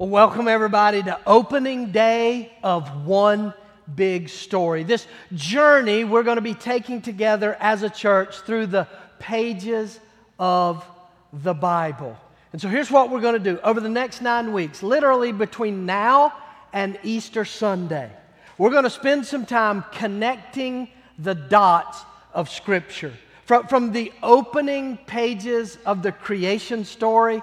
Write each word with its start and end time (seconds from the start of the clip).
Well, 0.00 0.08
welcome 0.08 0.48
everybody 0.48 1.02
to 1.02 1.20
opening 1.26 1.92
day 1.92 2.54
of 2.62 3.04
One 3.04 3.52
Big 3.94 4.30
Story. 4.30 4.82
This 4.82 5.06
journey 5.34 6.04
we're 6.04 6.22
going 6.22 6.38
to 6.38 6.40
be 6.40 6.54
taking 6.54 7.02
together 7.02 7.54
as 7.60 7.82
a 7.82 7.90
church 7.90 8.40
through 8.40 8.68
the 8.68 8.88
pages 9.18 10.00
of 10.38 10.82
the 11.34 11.52
Bible. 11.52 12.16
And 12.54 12.62
so 12.62 12.68
here's 12.68 12.90
what 12.90 13.10
we're 13.10 13.20
going 13.20 13.34
to 13.34 13.52
do 13.52 13.60
over 13.60 13.78
the 13.78 13.90
next 13.90 14.22
nine 14.22 14.54
weeks, 14.54 14.82
literally 14.82 15.32
between 15.32 15.84
now 15.84 16.32
and 16.72 16.98
Easter 17.02 17.44
Sunday. 17.44 18.10
We're 18.56 18.70
going 18.70 18.84
to 18.84 18.88
spend 18.88 19.26
some 19.26 19.44
time 19.44 19.84
connecting 19.92 20.88
the 21.18 21.34
dots 21.34 22.06
of 22.32 22.48
Scripture. 22.48 23.12
From, 23.44 23.66
from 23.66 23.92
the 23.92 24.14
opening 24.22 24.96
pages 24.96 25.76
of 25.84 26.02
the 26.02 26.10
creation 26.10 26.86
story 26.86 27.42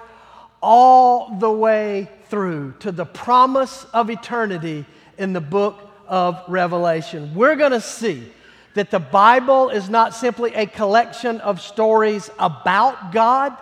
all 0.60 1.38
the 1.38 1.52
way 1.52 2.10
through 2.30 2.74
to 2.80 2.92
the 2.92 3.06
promise 3.06 3.84
of 3.92 4.10
eternity 4.10 4.84
in 5.16 5.32
the 5.32 5.40
book 5.40 5.90
of 6.06 6.42
Revelation. 6.48 7.34
We're 7.34 7.56
going 7.56 7.72
to 7.72 7.80
see 7.80 8.30
that 8.74 8.90
the 8.90 9.00
Bible 9.00 9.70
is 9.70 9.88
not 9.88 10.14
simply 10.14 10.54
a 10.54 10.66
collection 10.66 11.40
of 11.40 11.60
stories 11.60 12.30
about 12.38 13.12
God, 13.12 13.56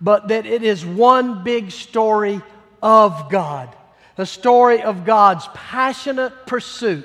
but 0.00 0.28
that 0.28 0.46
it 0.46 0.62
is 0.62 0.84
one 0.84 1.44
big 1.44 1.70
story 1.70 2.40
of 2.82 3.30
God. 3.30 3.74
The 4.16 4.26
story 4.26 4.82
of 4.82 5.04
God's 5.04 5.46
passionate 5.52 6.46
pursuit 6.46 7.04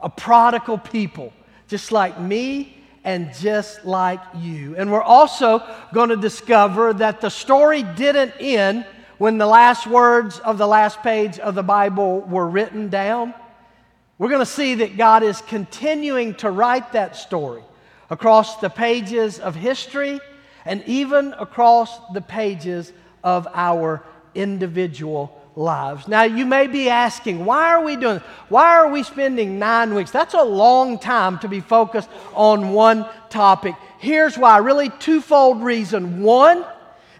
of 0.00 0.16
prodigal 0.16 0.78
people, 0.78 1.32
just 1.68 1.90
like 1.90 2.20
me 2.20 2.76
and 3.02 3.32
just 3.34 3.84
like 3.84 4.20
you. 4.38 4.76
And 4.76 4.90
we're 4.90 5.02
also 5.02 5.62
going 5.92 6.10
to 6.10 6.16
discover 6.16 6.92
that 6.94 7.20
the 7.20 7.30
story 7.30 7.82
didn't 7.82 8.32
end 8.40 8.86
when 9.18 9.38
the 9.38 9.46
last 9.46 9.86
words 9.86 10.38
of 10.40 10.58
the 10.58 10.66
last 10.66 11.02
page 11.02 11.38
of 11.38 11.54
the 11.54 11.62
Bible 11.62 12.20
were 12.20 12.48
written 12.48 12.88
down, 12.88 13.34
we're 14.18 14.28
going 14.28 14.40
to 14.40 14.46
see 14.46 14.76
that 14.76 14.96
God 14.96 15.22
is 15.22 15.40
continuing 15.42 16.34
to 16.36 16.50
write 16.50 16.92
that 16.92 17.16
story 17.16 17.62
across 18.10 18.56
the 18.56 18.70
pages 18.70 19.38
of 19.38 19.54
history 19.54 20.20
and 20.64 20.82
even 20.86 21.32
across 21.34 21.98
the 22.12 22.20
pages 22.20 22.92
of 23.22 23.48
our 23.54 24.02
individual 24.34 25.40
lives. 25.56 26.08
Now, 26.08 26.22
you 26.22 26.46
may 26.46 26.66
be 26.66 26.88
asking, 26.88 27.44
why 27.44 27.70
are 27.72 27.84
we 27.84 27.96
doing 27.96 28.14
this? 28.14 28.24
Why 28.48 28.76
are 28.76 28.90
we 28.90 29.02
spending 29.02 29.58
nine 29.58 29.94
weeks? 29.94 30.10
That's 30.10 30.34
a 30.34 30.42
long 30.42 30.98
time 30.98 31.38
to 31.40 31.48
be 31.48 31.60
focused 31.60 32.08
on 32.34 32.72
one 32.72 33.06
topic. 33.30 33.74
Here's 33.98 34.36
why 34.36 34.58
really, 34.58 34.90
twofold 34.90 35.62
reason. 35.62 36.22
One, 36.22 36.64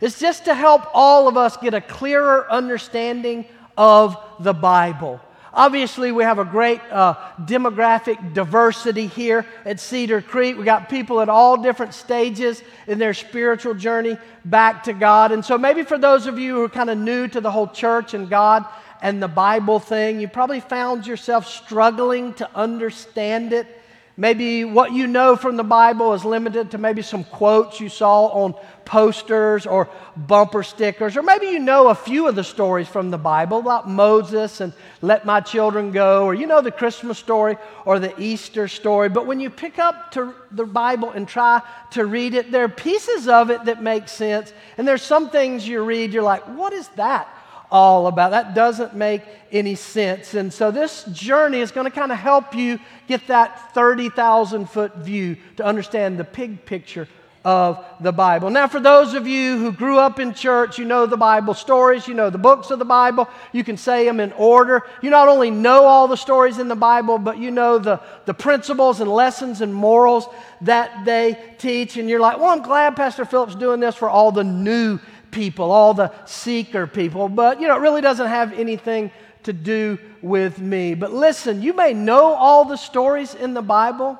it's 0.01 0.19
just 0.19 0.47
to 0.47 0.55
help 0.55 0.83
all 0.93 1.29
of 1.29 1.37
us 1.37 1.57
get 1.57 1.75
a 1.75 1.81
clearer 1.81 2.51
understanding 2.51 3.47
of 3.77 4.17
the 4.41 4.53
Bible. 4.53 5.21
Obviously, 5.53 6.11
we 6.11 6.25
have 6.25 6.41
a 6.41 6.45
great 6.45 6.81
uh, 6.91 7.15
demographic 7.43 8.35
diversity 8.35 9.07
here 9.07 9.47
at 9.65 9.79
Cedar 9.79 10.21
Creek. 10.21 10.59
We 10.59 10.65
got 10.65 10.89
people 10.89 11.21
at 11.21 11.29
all 11.29 11.57
different 11.57 11.95
stages 11.95 12.61
in 12.89 12.99
their 12.99 13.15
spiritual 13.15 13.75
journey 13.75 14.19
back 14.45 14.83
to 14.85 14.93
God. 14.93 15.31
And 15.31 15.45
so, 15.45 15.57
maybe 15.57 15.85
for 15.85 15.97
those 15.97 16.27
of 16.27 16.41
you 16.41 16.57
who 16.57 16.65
are 16.65 16.69
kind 16.69 16.91
of 16.91 16.99
new 16.99 17.29
to 17.29 17.41
the 17.41 17.53
whole 17.53 17.69
church 17.69 18.15
and 18.15 18.29
God 18.29 18.65
and 19.01 19.23
the 19.23 19.29
Bible 19.29 19.79
thing, 19.79 20.19
you 20.19 20.27
probably 20.27 20.59
found 20.59 21.07
yourself 21.07 21.47
struggling 21.47 22.35
to 22.35 22.51
understand 22.57 23.53
it 23.53 23.69
Maybe 24.17 24.65
what 24.65 24.93
you 24.93 25.09
know 25.09 25.35
from 25.35 25.57
the 25.57 25.65
Bible 25.65 26.15
is 26.15 26.25
limited 26.25 26.71
to 26.71 26.79
maybe 26.79 27.03
some 27.03 27.25
quotes 27.25 27.81
you 27.81 27.89
saw 27.89 28.27
on 28.27 28.55
posters 28.85 29.67
or 29.67 29.89
bumper 30.17 30.63
stickers, 30.63 31.17
or 31.17 31.23
maybe 31.23 31.47
you 31.47 31.59
know 31.59 31.89
a 31.89 31.97
few 31.97 32.29
of 32.29 32.37
the 32.37 32.45
stories 32.45 32.87
from 32.87 33.11
the 33.11 33.19
Bible 33.19 33.59
about 33.59 33.89
Moses 33.89 34.61
and 34.61 34.73
let 35.03 35.25
my 35.25 35.41
children 35.41 35.91
go, 35.91 36.25
or 36.25 36.33
you 36.33 36.47
know 36.47 36.61
the 36.61 36.71
Christmas 36.71 37.19
story 37.19 37.57
or 37.85 37.99
the 37.99 38.15
Easter 38.21 38.69
story. 38.69 39.09
But 39.09 39.27
when 39.27 39.41
you 39.41 39.51
pick 39.51 39.81
up 39.81 40.13
to 40.13 40.33
the 40.53 40.65
Bible 40.65 41.11
and 41.11 41.27
try 41.27 41.61
to 41.93 42.07
read 42.07 42.35
it, 42.35 42.53
there 42.53 42.63
are 42.63 42.69
pieces 42.69 43.27
of 43.27 43.51
it 43.51 43.65
that 43.65 43.83
make 43.83 44.09
sense, 44.09 44.53
and 44.79 44.87
there's 44.87 45.03
some 45.03 45.29
things 45.29 45.67
you 45.67 45.83
read, 45.83 46.13
you're 46.13 46.23
like, 46.23 46.45
what 46.57 46.73
is 46.73 46.87
that? 46.91 47.27
All 47.75 48.07
about. 48.07 48.31
That 48.31 48.55
doesn't 48.55 48.95
make 48.95 49.23
any 49.51 49.75
sense. 49.75 50.35
And 50.35 50.53
so 50.53 50.71
this 50.71 51.03
journey 51.07 51.59
is 51.59 51.73
going 51.73 51.87
to 51.87 51.91
kind 51.91 52.13
of 52.13 52.19
help 52.19 52.55
you 52.55 52.79
get 53.09 53.27
that 53.27 53.75
30,000 53.75 54.71
foot 54.71 54.95
view 54.99 55.37
to 55.57 55.65
understand 55.65 56.17
the 56.17 56.23
big 56.23 56.65
picture 56.65 57.09
of 57.45 57.85
the 58.01 58.13
Bible. 58.13 58.49
Now, 58.49 58.69
for 58.69 58.79
those 58.79 59.13
of 59.15 59.27
you 59.27 59.59
who 59.59 59.73
grew 59.73 59.99
up 59.99 60.21
in 60.21 60.35
church, 60.35 60.79
you 60.79 60.85
know 60.85 61.05
the 61.05 61.17
Bible 61.17 61.53
stories, 61.53 62.07
you 62.07 62.15
know 62.15 62.31
the 62.31 62.39
books 62.39 62.71
of 62.71 62.79
the 62.79 62.85
Bible, 62.85 63.29
you 63.53 63.65
can 63.65 63.77
say 63.77 64.05
them 64.05 64.21
in 64.21 64.33
order. 64.33 64.85
You 65.03 65.11
not 65.11 65.29
only 65.29 65.51
know 65.51 65.85
all 65.85 66.07
the 66.07 66.17
stories 66.17 66.61
in 66.61 66.69
the 66.69 66.77
Bible, 66.77 67.19
but 67.19 67.39
you 67.39 67.51
know 67.51 67.79
the, 67.79 68.01
the 68.25 68.33
principles 68.33 69.01
and 69.01 69.11
lessons 69.11 69.61
and 69.61 69.75
morals 69.75 70.29
that 70.61 71.05
they 71.05 71.55
teach. 71.59 71.97
And 71.97 72.09
you're 72.09 72.21
like, 72.21 72.39
well, 72.39 72.51
I'm 72.51 72.63
glad 72.63 72.95
Pastor 72.95 73.25
Phillips 73.25 73.57
doing 73.57 73.81
this 73.81 73.97
for 73.97 74.09
all 74.09 74.31
the 74.31 74.45
new 74.45 75.01
people, 75.35 75.73
all 75.73 75.93
the 75.93 76.13
seeker 76.25 76.87
people, 76.87 77.29
but 77.29 77.61
you 77.61 77.69
know, 77.69 77.77
it 77.77 77.81
really 77.81 78.01
doesn't 78.01 78.29
have 78.29 78.53
anything 78.55 79.11
to 79.43 79.53
do 79.53 79.99
with 80.23 80.59
me. 80.59 80.95
But 80.95 81.13
listen, 81.13 81.61
you 81.61 81.75
may 81.75 81.93
know 81.93 82.33
all 82.35 82.65
the 82.65 82.77
stories 82.77 83.35
in 83.35 83.53
the 83.53 83.61
Bible, 83.61 84.19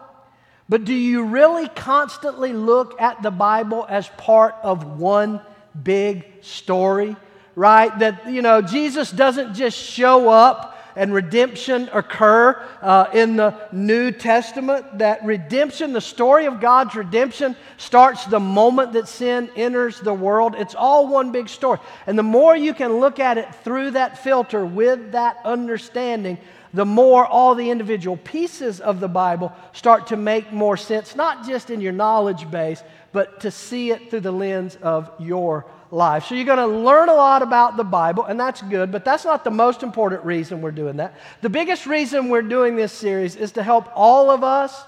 but 0.69 0.85
do 0.85 0.93
you 0.93 1.25
really 1.25 1.69
constantly 1.69 2.53
look 2.53 3.01
at 3.01 3.23
the 3.23 3.31
Bible 3.31 3.87
as 3.89 4.09
part 4.09 4.57
of 4.63 4.99
one 4.99 5.41
big 5.81 6.25
story? 6.43 7.17
Right? 7.55 7.97
That, 8.01 8.29
you 8.31 8.43
know, 8.43 8.61
Jesus 8.61 9.13
doesn't 9.13 9.55
just 9.55 9.79
show 9.79 10.29
up 10.29 10.74
and 10.97 11.13
redemption 11.13 11.89
occur 11.93 12.63
uh, 12.81 13.07
in 13.13 13.37
the 13.37 13.55
New 13.73 14.11
Testament. 14.13 14.99
That 14.99 15.25
redemption, 15.25 15.93
the 15.93 16.01
story 16.01 16.47
of 16.47 16.61
God's 16.61 16.95
redemption, 16.95 17.57
starts 17.77 18.25
the 18.27 18.41
moment 18.41 18.93
that 18.93 19.09
sin 19.09 19.51
enters 19.57 20.01
the 20.01 20.15
world. 20.15 20.55
It's 20.57 20.75
all 20.75 21.09
one 21.09 21.33
big 21.33 21.49
story. 21.49 21.79
And 22.07 22.19
the 22.19 22.23
more 22.23 22.57
you 22.57 22.75
can 22.75 23.01
look 23.01 23.19
at 23.19 23.39
it 23.39 23.55
through 23.57 23.93
that 23.93 24.19
filter 24.19 24.65
with 24.65 25.13
that 25.13 25.39
understanding, 25.45 26.39
the 26.75 26.85
more 26.85 27.25
all 27.25 27.55
the 27.55 27.71
individual 27.71 28.17
pieces 28.17 28.81
of 28.81 28.99
the 28.99 29.09
Bible 29.09 29.53
start 29.73 30.09
to 30.09 30.17
make 30.17 30.53
more 30.53 30.77
sense, 30.77 31.15
not 31.15 31.47
just 31.47 31.71
in 31.71 31.81
your 31.81 31.93
knowledge 31.93 32.51
base, 32.51 32.83
but 33.13 33.41
to 33.41 33.51
see 33.51 33.93
it 33.93 34.11
through 34.11 34.21
the 34.21 34.33
lens 34.33 34.77
of 34.83 35.09
your 35.21 35.65
life. 35.93 36.27
So 36.27 36.35
you're 36.35 36.45
going 36.45 36.59
to 36.59 36.67
learn 36.67 37.09
a 37.09 37.15
lot 37.15 37.43
about 37.43 37.77
the 37.77 37.85
Bible, 37.85 38.25
and 38.25 38.39
that's 38.39 38.61
good, 38.61 38.91
but 38.91 39.05
that's 39.05 39.25
not 39.25 39.45
the 39.45 39.53
most 39.53 39.85
important 39.85 40.25
reason 40.25 40.61
we're 40.61 40.73
doing 40.73 40.97
that. 40.97 41.15
The 41.41 41.49
biggest 41.49 41.87
reason 41.87 42.29
we're 42.29 42.43
doing 42.43 42.75
this 42.75 42.93
series 42.93 43.37
is 43.37 43.53
to 43.53 43.63
help 43.63 43.89
all 43.95 44.31
of 44.31 44.43
us 44.43 44.85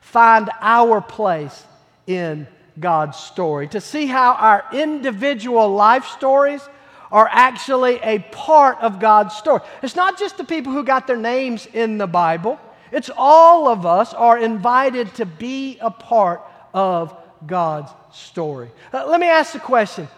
find 0.00 0.48
our 0.62 1.02
place 1.02 1.64
in 2.06 2.46
God's 2.80 3.18
story, 3.18 3.68
to 3.68 3.80
see 3.80 4.06
how 4.06 4.32
our 4.32 4.64
individual 4.72 5.68
life 5.74 6.06
stories 6.06 6.66
are 7.14 7.28
actually 7.30 8.00
a 8.02 8.18
part 8.32 8.76
of 8.80 8.98
God's 8.98 9.36
story. 9.36 9.60
It's 9.84 9.94
not 9.94 10.18
just 10.18 10.36
the 10.36 10.42
people 10.42 10.72
who 10.72 10.82
got 10.82 11.06
their 11.06 11.16
names 11.16 11.66
in 11.72 11.96
the 11.96 12.08
Bible, 12.08 12.58
it's 12.90 13.08
all 13.16 13.68
of 13.68 13.86
us 13.86 14.12
are 14.12 14.36
invited 14.36 15.14
to 15.14 15.24
be 15.24 15.78
a 15.80 15.92
part 15.92 16.42
of 16.74 17.16
God's 17.46 17.92
story. 18.12 18.70
Uh, 18.92 19.06
let 19.06 19.20
me 19.20 19.28
ask 19.28 19.52
the 19.52 19.60
question 19.60 20.08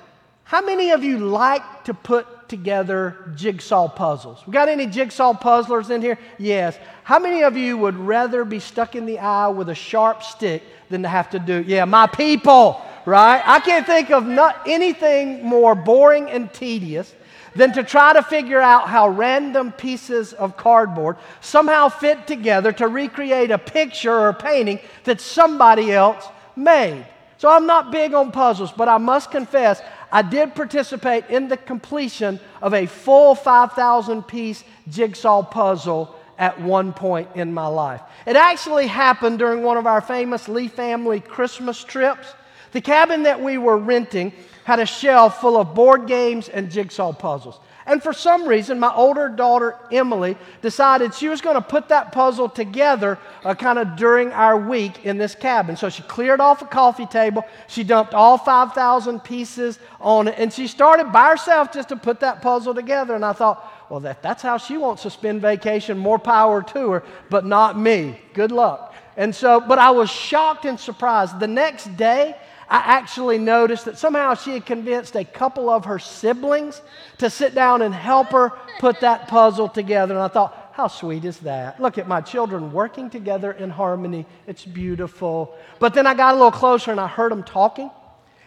How 0.44 0.64
many 0.64 0.90
of 0.90 1.04
you 1.04 1.18
like 1.18 1.84
to 1.84 1.92
put 1.92 2.48
together 2.48 3.30
jigsaw 3.34 3.88
puzzles? 3.88 4.42
We 4.46 4.54
got 4.54 4.70
any 4.70 4.86
jigsaw 4.86 5.34
puzzlers 5.34 5.90
in 5.90 6.00
here? 6.00 6.18
Yes. 6.38 6.78
How 7.04 7.18
many 7.18 7.42
of 7.42 7.58
you 7.58 7.76
would 7.76 7.96
rather 7.96 8.42
be 8.46 8.58
stuck 8.58 8.96
in 8.96 9.04
the 9.04 9.18
eye 9.18 9.48
with 9.48 9.68
a 9.68 9.74
sharp 9.74 10.22
stick 10.22 10.62
than 10.88 11.02
to 11.02 11.08
have 11.08 11.28
to 11.30 11.38
do, 11.38 11.62
yeah, 11.66 11.84
my 11.84 12.06
people, 12.06 12.80
right? 13.06 13.42
I 13.44 13.60
can't 13.60 13.86
think 13.86 14.10
of 14.10 14.26
not 14.26 14.60
anything 14.66 15.44
more 15.44 15.74
boring 15.74 16.28
and 16.28 16.52
tedious 16.52 17.14
than 17.54 17.72
to 17.72 17.82
try 17.82 18.12
to 18.12 18.22
figure 18.22 18.60
out 18.60 18.88
how 18.88 19.08
random 19.08 19.72
pieces 19.72 20.34
of 20.34 20.56
cardboard 20.56 21.16
somehow 21.40 21.88
fit 21.88 22.26
together 22.26 22.70
to 22.72 22.86
recreate 22.86 23.50
a 23.50 23.58
picture 23.58 24.12
or 24.12 24.28
a 24.28 24.34
painting 24.34 24.78
that 25.04 25.20
somebody 25.20 25.90
else 25.92 26.26
made. 26.54 27.06
So 27.38 27.50
I'm 27.50 27.66
not 27.66 27.90
big 27.90 28.12
on 28.12 28.32
puzzles, 28.32 28.72
but 28.72 28.88
I 28.88 28.98
must 28.98 29.30
confess, 29.30 29.80
I 30.10 30.22
did 30.22 30.54
participate 30.54 31.26
in 31.28 31.48
the 31.48 31.56
completion 31.56 32.40
of 32.60 32.74
a 32.74 32.86
full 32.86 33.34
5,000 33.34 34.22
piece 34.24 34.64
jigsaw 34.88 35.42
puzzle 35.42 36.14
at 36.38 36.60
one 36.60 36.92
point 36.92 37.28
in 37.34 37.52
my 37.52 37.66
life. 37.66 38.02
It 38.26 38.36
actually 38.36 38.86
happened 38.86 39.38
during 39.38 39.62
one 39.62 39.76
of 39.76 39.86
our 39.86 40.00
famous 40.00 40.48
Lee 40.48 40.68
family 40.68 41.20
Christmas 41.20 41.82
trips. 41.82 42.34
The 42.72 42.80
cabin 42.80 43.24
that 43.24 43.42
we 43.42 43.58
were 43.58 43.78
renting 43.78 44.32
had 44.64 44.80
a 44.80 44.86
shelf 44.86 45.40
full 45.40 45.56
of 45.56 45.74
board 45.74 46.06
games 46.06 46.48
and 46.48 46.70
jigsaw 46.70 47.12
puzzles. 47.12 47.60
And 47.86 48.02
for 48.02 48.12
some 48.12 48.48
reason, 48.48 48.80
my 48.80 48.92
older 48.92 49.28
daughter, 49.28 49.76
Emily, 49.92 50.36
decided 50.60 51.14
she 51.14 51.28
was 51.28 51.40
going 51.40 51.54
to 51.54 51.62
put 51.62 51.88
that 51.88 52.10
puzzle 52.10 52.48
together 52.48 53.16
uh, 53.44 53.54
kind 53.54 53.78
of 53.78 53.94
during 53.94 54.32
our 54.32 54.56
week 54.58 55.04
in 55.04 55.18
this 55.18 55.36
cabin. 55.36 55.76
So 55.76 55.88
she 55.88 56.02
cleared 56.02 56.40
off 56.40 56.62
a 56.62 56.66
coffee 56.66 57.06
table. 57.06 57.44
She 57.68 57.84
dumped 57.84 58.12
all 58.12 58.38
5,000 58.38 59.20
pieces 59.20 59.78
on 60.00 60.26
it. 60.26 60.34
And 60.36 60.52
she 60.52 60.66
started 60.66 61.12
by 61.12 61.30
herself 61.30 61.72
just 61.72 61.90
to 61.90 61.96
put 61.96 62.18
that 62.20 62.42
puzzle 62.42 62.74
together. 62.74 63.14
And 63.14 63.24
I 63.24 63.32
thought, 63.32 63.72
well, 63.88 64.00
that, 64.00 64.20
that's 64.20 64.42
how 64.42 64.58
she 64.58 64.76
wants 64.76 65.04
to 65.04 65.10
spend 65.10 65.40
vacation. 65.40 65.96
More 65.96 66.18
power 66.18 66.64
to 66.64 66.90
her, 66.90 67.04
but 67.30 67.46
not 67.46 67.78
me. 67.78 68.18
Good 68.34 68.50
luck. 68.50 68.94
And 69.16 69.32
so, 69.32 69.60
but 69.60 69.78
I 69.78 69.90
was 69.90 70.10
shocked 70.10 70.64
and 70.64 70.78
surprised. 70.78 71.38
The 71.38 71.46
next 71.46 71.96
day, 71.96 72.36
I 72.68 72.78
actually 72.78 73.38
noticed 73.38 73.84
that 73.84 73.98
somehow 73.98 74.34
she 74.34 74.52
had 74.52 74.66
convinced 74.66 75.14
a 75.14 75.24
couple 75.24 75.70
of 75.70 75.84
her 75.84 75.98
siblings 75.98 76.82
to 77.18 77.30
sit 77.30 77.54
down 77.54 77.82
and 77.82 77.94
help 77.94 78.30
her 78.30 78.50
put 78.80 79.00
that 79.00 79.28
puzzle 79.28 79.68
together. 79.68 80.14
And 80.14 80.22
I 80.22 80.28
thought, 80.28 80.72
how 80.72 80.88
sweet 80.88 81.24
is 81.24 81.38
that? 81.38 81.80
Look 81.80 81.96
at 81.96 82.06
my 82.06 82.20
children 82.20 82.72
working 82.72 83.08
together 83.08 83.52
in 83.52 83.70
harmony. 83.70 84.26
It's 84.46 84.64
beautiful. 84.64 85.56
But 85.78 85.94
then 85.94 86.06
I 86.06 86.14
got 86.14 86.32
a 86.32 86.36
little 86.36 86.50
closer 86.50 86.90
and 86.90 87.00
I 87.00 87.06
heard 87.06 87.32
them 87.32 87.44
talking, 87.44 87.90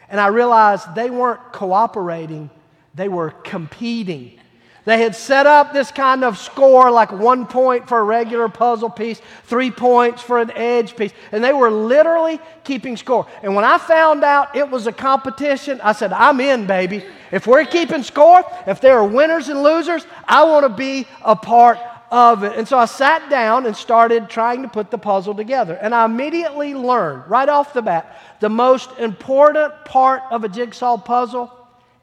and 0.09 0.19
I 0.19 0.27
realized 0.27 0.93
they 0.95 1.09
weren't 1.09 1.53
cooperating, 1.53 2.49
they 2.93 3.07
were 3.07 3.31
competing. 3.31 4.38
They 4.89 4.97
had 4.97 5.15
set 5.15 5.45
up 5.45 5.71
this 5.71 5.91
kind 5.91 6.23
of 6.23 6.35
score, 6.39 6.89
like 6.89 7.11
one 7.11 7.45
point 7.45 7.87
for 7.87 7.99
a 7.99 8.03
regular 8.03 8.49
puzzle 8.49 8.89
piece, 8.89 9.21
three 9.43 9.69
points 9.69 10.23
for 10.23 10.39
an 10.39 10.49
edge 10.49 10.95
piece, 10.95 11.13
and 11.31 11.43
they 11.43 11.53
were 11.53 11.69
literally 11.69 12.39
keeping 12.63 12.97
score. 12.97 13.27
And 13.43 13.53
when 13.53 13.63
I 13.63 13.77
found 13.77 14.23
out 14.23 14.55
it 14.55 14.67
was 14.67 14.87
a 14.87 14.91
competition, 14.91 15.79
I 15.81 15.91
said, 15.91 16.11
I'm 16.11 16.39
in, 16.39 16.65
baby. 16.65 17.05
If 17.31 17.45
we're 17.45 17.65
keeping 17.65 18.01
score, 18.01 18.43
if 18.65 18.81
there 18.81 18.97
are 18.97 19.05
winners 19.05 19.47
and 19.49 19.61
losers, 19.61 20.07
I 20.27 20.43
want 20.45 20.63
to 20.63 20.69
be 20.69 21.05
a 21.21 21.35
part 21.35 21.77
of 22.09 22.43
it. 22.43 22.57
And 22.57 22.67
so 22.67 22.79
I 22.79 22.85
sat 22.85 23.29
down 23.29 23.67
and 23.67 23.77
started 23.77 24.27
trying 24.27 24.63
to 24.63 24.67
put 24.67 24.89
the 24.89 24.97
puzzle 24.97 25.35
together. 25.35 25.75
And 25.75 25.93
I 25.93 26.05
immediately 26.05 26.73
learned 26.73 27.29
right 27.29 27.47
off 27.47 27.73
the 27.73 27.83
bat 27.83 28.19
the 28.39 28.49
most 28.49 28.89
important 28.97 29.85
part 29.85 30.23
of 30.31 30.43
a 30.43 30.49
jigsaw 30.49 30.97
puzzle 30.97 31.55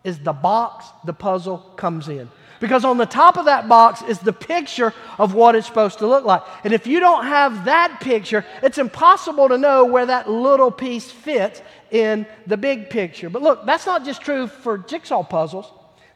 is 0.04 0.20
the 0.20 0.32
box 0.32 0.86
the 1.04 1.12
puzzle 1.12 1.58
comes 1.74 2.08
in. 2.08 2.30
Because 2.60 2.84
on 2.84 2.96
the 2.98 3.06
top 3.06 3.36
of 3.36 3.44
that 3.46 3.68
box 3.68 4.02
is 4.02 4.18
the 4.18 4.32
picture 4.32 4.94
of 5.18 5.34
what 5.34 5.54
it's 5.54 5.66
supposed 5.66 5.98
to 5.98 6.06
look 6.06 6.24
like. 6.24 6.42
And 6.64 6.72
if 6.72 6.86
you 6.86 7.00
don't 7.00 7.24
have 7.26 7.66
that 7.66 8.00
picture, 8.00 8.44
it's 8.62 8.78
impossible 8.78 9.48
to 9.48 9.58
know 9.58 9.84
where 9.84 10.06
that 10.06 10.30
little 10.30 10.70
piece 10.70 11.10
fits 11.10 11.62
in 11.90 12.26
the 12.46 12.56
big 12.56 12.90
picture. 12.90 13.28
But 13.28 13.42
look, 13.42 13.66
that's 13.66 13.86
not 13.86 14.04
just 14.04 14.22
true 14.22 14.46
for 14.46 14.78
jigsaw 14.78 15.22
puzzles. 15.22 15.70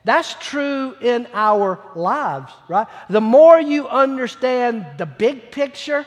That's 0.05 0.35
true 0.41 0.97
in 1.01 1.29
our 1.35 1.79
lives, 1.95 2.53
right? 2.69 2.87
The 3.11 3.21
more 3.21 3.61
you 3.61 3.87
understand 3.87 4.87
the 4.97 5.05
big 5.07 5.51
picture, 5.51 6.07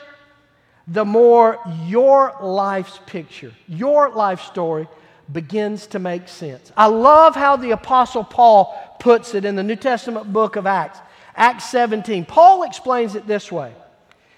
the 0.88 1.04
more 1.04 1.60
your 1.86 2.34
life's 2.42 2.98
picture, 3.06 3.52
your 3.68 4.10
life 4.10 4.42
story 4.42 4.88
begins 5.32 5.86
to 5.88 5.98
make 5.98 6.28
sense. 6.28 6.70
I 6.76 6.86
love 6.86 7.34
how 7.34 7.56
the 7.56 7.70
Apostle 7.70 8.24
Paul 8.24 8.78
puts 8.98 9.34
it 9.34 9.44
in 9.44 9.56
the 9.56 9.62
New 9.62 9.76
Testament 9.76 10.32
book 10.32 10.56
of 10.56 10.66
Acts, 10.66 10.98
Acts 11.36 11.64
17. 11.70 12.24
Paul 12.24 12.62
explains 12.62 13.14
it 13.14 13.26
this 13.26 13.50
way 13.50 13.72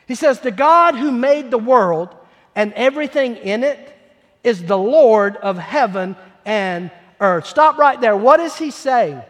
He 0.06 0.14
says, 0.14 0.40
The 0.40 0.50
God 0.50 0.94
who 0.94 1.10
made 1.10 1.50
the 1.50 1.58
world 1.58 2.14
and 2.54 2.72
everything 2.72 3.36
in 3.36 3.64
it 3.64 3.92
is 4.42 4.62
the 4.62 4.78
Lord 4.78 5.36
of 5.36 5.58
heaven 5.58 6.16
and 6.44 6.90
earth. 7.20 7.46
Stop 7.46 7.78
right 7.78 8.00
there. 8.00 8.16
What 8.16 8.40
is 8.40 8.56
he 8.56 8.70
saying? 8.70 9.22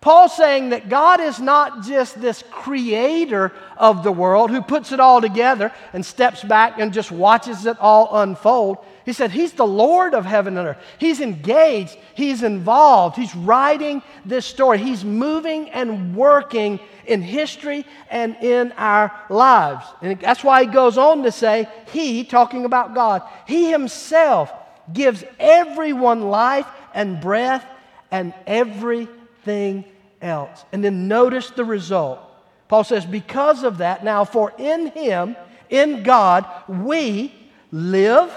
Paul's 0.00 0.36
saying 0.36 0.70
that 0.70 0.88
God 0.88 1.20
is 1.20 1.40
not 1.40 1.82
just 1.82 2.20
this 2.20 2.44
creator 2.50 3.52
of 3.76 4.04
the 4.04 4.12
world 4.12 4.50
who 4.50 4.62
puts 4.62 4.92
it 4.92 5.00
all 5.00 5.20
together 5.20 5.72
and 5.92 6.06
steps 6.06 6.44
back 6.44 6.78
and 6.78 6.92
just 6.92 7.10
watches 7.10 7.66
it 7.66 7.76
all 7.80 8.20
unfold. 8.22 8.78
He 9.08 9.14
said 9.14 9.30
He's 9.30 9.52
the 9.52 9.66
Lord 9.66 10.14
of 10.14 10.24
heaven 10.24 10.58
and 10.58 10.68
earth. 10.68 10.78
He's 10.98 11.20
engaged, 11.20 11.96
He's 12.14 12.42
involved, 12.42 13.16
He's 13.16 13.34
writing 13.34 14.02
this 14.24 14.44
story, 14.46 14.78
He's 14.78 15.04
moving 15.04 15.70
and 15.70 16.14
working 16.14 16.78
in 17.06 17.22
history 17.22 17.86
and 18.10 18.36
in 18.42 18.72
our 18.72 19.10
lives. 19.30 19.86
And 20.02 20.20
that's 20.20 20.44
why 20.44 20.64
He 20.64 20.70
goes 20.70 20.98
on 20.98 21.22
to 21.22 21.32
say, 21.32 21.68
He, 21.92 22.24
talking 22.24 22.64
about 22.64 22.94
God, 22.94 23.22
He 23.46 23.70
Himself 23.70 24.52
gives 24.92 25.24
everyone 25.38 26.22
life 26.28 26.66
and 26.92 27.20
breath 27.20 27.66
and 28.10 28.34
every 28.46 29.08
anything 29.48 29.84
else. 30.20 30.64
And 30.72 30.84
then 30.84 31.08
notice 31.08 31.50
the 31.50 31.64
result. 31.64 32.20
Paul 32.68 32.84
says, 32.84 33.06
Because 33.06 33.62
of 33.64 33.78
that, 33.78 34.04
now 34.04 34.24
for 34.24 34.52
in 34.58 34.88
Him, 34.88 35.36
in 35.70 36.02
God, 36.02 36.46
we 36.68 37.34
live 37.70 38.30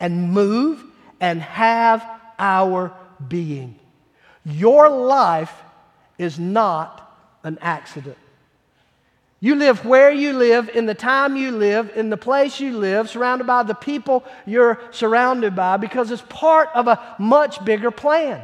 and 0.00 0.32
move 0.32 0.82
and 1.20 1.40
have 1.42 2.04
our 2.38 2.92
being. 3.28 3.78
Your 4.44 4.88
life 4.88 5.52
is 6.18 6.38
not 6.38 7.14
an 7.44 7.58
accident. 7.60 8.16
You 9.42 9.54
live 9.54 9.86
where 9.86 10.10
you 10.10 10.34
live, 10.34 10.68
in 10.68 10.84
the 10.84 10.94
time 10.94 11.34
you 11.34 11.50
live, 11.50 11.92
in 11.96 12.10
the 12.10 12.16
place 12.18 12.60
you 12.60 12.76
live, 12.76 13.08
surrounded 13.08 13.46
by 13.46 13.62
the 13.62 13.74
people 13.74 14.24
you're 14.44 14.78
surrounded 14.90 15.56
by, 15.56 15.78
because 15.78 16.10
it's 16.10 16.24
part 16.28 16.68
of 16.74 16.88
a 16.88 17.16
much 17.18 17.64
bigger 17.64 17.90
plan. 17.90 18.42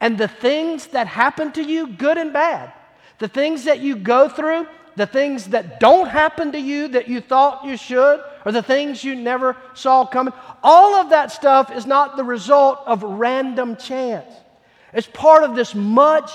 And 0.00 0.18
the 0.18 0.28
things 0.28 0.88
that 0.88 1.06
happen 1.06 1.52
to 1.52 1.62
you, 1.62 1.86
good 1.88 2.18
and 2.18 2.32
bad, 2.32 2.72
the 3.18 3.28
things 3.28 3.64
that 3.64 3.78
you 3.78 3.94
go 3.96 4.28
through, 4.28 4.66
the 4.96 5.06
things 5.06 5.48
that 5.48 5.78
don't 5.78 6.08
happen 6.08 6.50
to 6.52 6.58
you 6.58 6.88
that 6.88 7.06
you 7.06 7.20
thought 7.20 7.64
you 7.64 7.76
should, 7.76 8.20
or 8.48 8.52
the 8.52 8.62
things 8.62 9.04
you 9.04 9.14
never 9.14 9.58
saw 9.74 10.06
coming, 10.06 10.32
all 10.62 10.94
of 10.94 11.10
that 11.10 11.30
stuff 11.30 11.70
is 11.70 11.84
not 11.84 12.16
the 12.16 12.24
result 12.24 12.80
of 12.86 13.02
random 13.02 13.76
chance. 13.76 14.32
It's 14.94 15.06
part 15.06 15.44
of 15.44 15.54
this 15.54 15.74
much 15.74 16.30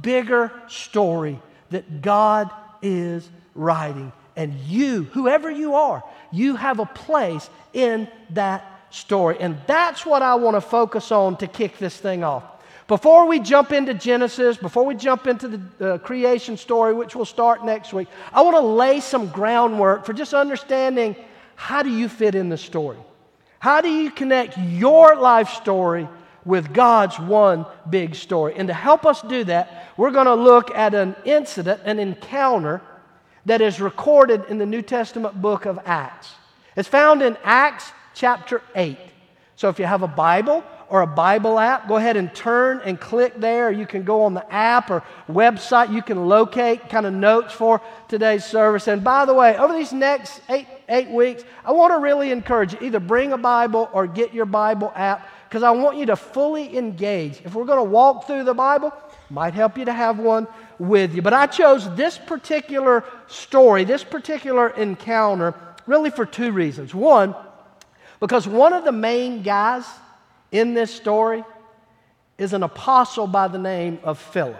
bigger 0.00 0.50
story 0.68 1.38
that 1.68 2.00
God 2.00 2.50
is 2.80 3.28
writing. 3.54 4.12
And 4.34 4.54
you, 4.60 5.02
whoever 5.12 5.50
you 5.50 5.74
are, 5.74 6.02
you 6.32 6.56
have 6.56 6.78
a 6.78 6.86
place 6.86 7.50
in 7.74 8.08
that 8.30 8.64
story. 8.88 9.36
And 9.38 9.58
that's 9.66 10.06
what 10.06 10.22
I 10.22 10.36
want 10.36 10.56
to 10.56 10.62
focus 10.62 11.12
on 11.12 11.36
to 11.36 11.46
kick 11.46 11.76
this 11.76 11.98
thing 11.98 12.24
off. 12.24 12.44
Before 12.86 13.26
we 13.26 13.40
jump 13.40 13.72
into 13.72 13.92
Genesis, 13.92 14.56
before 14.56 14.86
we 14.86 14.94
jump 14.94 15.26
into 15.26 15.48
the 15.48 15.94
uh, 15.96 15.98
creation 15.98 16.56
story, 16.56 16.94
which 16.94 17.14
we'll 17.14 17.26
start 17.26 17.62
next 17.62 17.92
week, 17.92 18.08
I 18.32 18.40
want 18.40 18.56
to 18.56 18.62
lay 18.62 19.00
some 19.00 19.28
groundwork 19.28 20.06
for 20.06 20.14
just 20.14 20.32
understanding 20.32 21.14
how 21.58 21.82
do 21.82 21.90
you 21.90 22.08
fit 22.08 22.36
in 22.36 22.50
the 22.50 22.56
story? 22.56 22.96
How 23.58 23.80
do 23.80 23.88
you 23.88 24.12
connect 24.12 24.56
your 24.56 25.16
life 25.16 25.50
story 25.50 26.08
with 26.44 26.72
God's 26.72 27.18
one 27.18 27.66
big 27.90 28.14
story? 28.14 28.54
And 28.56 28.68
to 28.68 28.74
help 28.74 29.04
us 29.04 29.20
do 29.22 29.42
that, 29.42 29.88
we're 29.96 30.12
going 30.12 30.26
to 30.26 30.36
look 30.36 30.70
at 30.70 30.94
an 30.94 31.16
incident, 31.24 31.80
an 31.84 31.98
encounter 31.98 32.80
that 33.44 33.60
is 33.60 33.80
recorded 33.80 34.44
in 34.48 34.58
the 34.58 34.66
New 34.66 34.82
Testament 34.82 35.42
book 35.42 35.66
of 35.66 35.80
Acts. 35.84 36.32
It's 36.76 36.88
found 36.88 37.22
in 37.22 37.36
Acts 37.42 37.90
chapter 38.14 38.62
8. 38.76 38.96
So 39.56 39.68
if 39.68 39.80
you 39.80 39.84
have 39.84 40.02
a 40.02 40.08
Bible 40.08 40.62
or 40.88 41.02
a 41.02 41.08
Bible 41.08 41.58
app, 41.58 41.88
go 41.88 41.96
ahead 41.96 42.16
and 42.16 42.32
turn 42.32 42.80
and 42.84 43.00
click 43.00 43.34
there. 43.36 43.72
You 43.72 43.84
can 43.84 44.04
go 44.04 44.22
on 44.22 44.32
the 44.32 44.50
app 44.54 44.92
or 44.92 45.02
website. 45.28 45.92
You 45.92 46.02
can 46.02 46.28
locate 46.28 46.88
kind 46.88 47.04
of 47.04 47.12
notes 47.12 47.52
for 47.52 47.80
today's 48.06 48.44
service. 48.44 48.86
And 48.86 49.02
by 49.02 49.24
the 49.24 49.34
way, 49.34 49.58
over 49.58 49.74
these 49.74 49.92
next 49.92 50.40
eight, 50.48 50.68
eight 50.88 51.10
weeks, 51.10 51.44
I 51.64 51.72
want 51.72 51.92
to 51.92 51.98
really 51.98 52.30
encourage 52.30 52.72
you 52.72 52.78
either 52.82 53.00
bring 53.00 53.32
a 53.32 53.38
Bible 53.38 53.88
or 53.92 54.06
get 54.06 54.34
your 54.34 54.46
Bible 54.46 54.92
app 54.94 55.28
because 55.48 55.62
I 55.62 55.70
want 55.70 55.96
you 55.96 56.06
to 56.06 56.16
fully 56.16 56.76
engage. 56.76 57.40
If 57.44 57.54
we're 57.54 57.64
going 57.64 57.78
to 57.78 57.90
walk 57.90 58.26
through 58.26 58.44
the 58.44 58.54
Bible, 58.54 58.92
might 59.30 59.54
help 59.54 59.78
you 59.78 59.84
to 59.84 59.92
have 59.92 60.18
one 60.18 60.46
with 60.78 61.14
you. 61.14 61.22
But 61.22 61.34
I 61.34 61.46
chose 61.46 61.94
this 61.96 62.18
particular 62.18 63.04
story, 63.26 63.84
this 63.84 64.04
particular 64.04 64.70
encounter, 64.70 65.54
really 65.86 66.10
for 66.10 66.26
two 66.26 66.52
reasons. 66.52 66.94
One, 66.94 67.34
because 68.20 68.46
one 68.46 68.72
of 68.72 68.84
the 68.84 68.92
main 68.92 69.42
guys 69.42 69.84
in 70.52 70.74
this 70.74 70.94
story 70.94 71.44
is 72.36 72.52
an 72.52 72.62
apostle 72.62 73.26
by 73.26 73.48
the 73.48 73.58
name 73.58 73.98
of 74.02 74.18
Philip. 74.18 74.56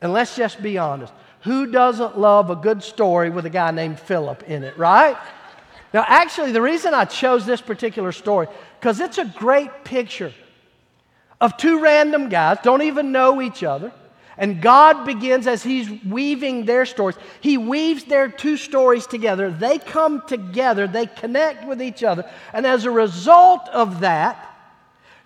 And 0.00 0.12
let's 0.12 0.36
just 0.36 0.62
be 0.62 0.78
honest 0.78 1.12
who 1.42 1.66
doesn't 1.66 2.18
love 2.18 2.50
a 2.50 2.56
good 2.56 2.82
story 2.82 3.30
with 3.30 3.46
a 3.46 3.50
guy 3.50 3.70
named 3.70 3.98
Philip 3.98 4.42
in 4.44 4.62
it, 4.62 4.76
right? 4.76 5.16
Now, 5.92 6.04
actually, 6.06 6.52
the 6.52 6.62
reason 6.62 6.94
I 6.94 7.04
chose 7.04 7.44
this 7.44 7.60
particular 7.60 8.12
story, 8.12 8.46
because 8.78 9.00
it's 9.00 9.18
a 9.18 9.24
great 9.24 9.84
picture 9.84 10.32
of 11.40 11.56
two 11.56 11.80
random 11.80 12.28
guys, 12.28 12.58
don't 12.62 12.82
even 12.82 13.12
know 13.12 13.42
each 13.42 13.64
other. 13.64 13.92
And 14.38 14.62
God 14.62 15.04
begins, 15.04 15.46
as 15.46 15.62
He's 15.62 15.90
weaving 16.04 16.64
their 16.64 16.86
stories, 16.86 17.16
He 17.40 17.58
weaves 17.58 18.04
their 18.04 18.28
two 18.28 18.56
stories 18.56 19.06
together. 19.06 19.50
They 19.50 19.78
come 19.78 20.22
together, 20.26 20.86
they 20.86 21.06
connect 21.06 21.66
with 21.66 21.82
each 21.82 22.04
other. 22.04 22.30
And 22.52 22.66
as 22.66 22.84
a 22.84 22.90
result 22.90 23.68
of 23.68 24.00
that, 24.00 24.46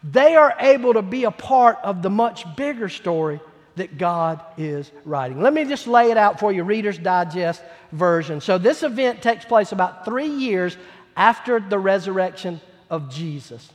they 0.02 0.34
are 0.34 0.56
able 0.58 0.94
to 0.94 1.02
be 1.02 1.24
a 1.24 1.30
part 1.30 1.78
of 1.82 2.02
the 2.02 2.10
much 2.10 2.56
bigger 2.56 2.88
story 2.88 3.40
that 3.76 3.98
God 3.98 4.40
is 4.56 4.90
writing. 5.04 5.40
Let 5.40 5.52
me 5.52 5.64
just 5.64 5.86
lay 5.86 6.10
it 6.10 6.16
out 6.16 6.38
for 6.38 6.52
you, 6.52 6.62
Reader's 6.62 6.98
Digest 6.98 7.62
version. 7.92 8.40
So, 8.40 8.58
this 8.58 8.82
event 8.82 9.22
takes 9.22 9.44
place 9.44 9.72
about 9.72 10.04
three 10.04 10.28
years 10.28 10.76
after 11.16 11.60
the 11.60 11.78
resurrection 11.78 12.60
of 12.90 13.10
Jesus. 13.10 13.70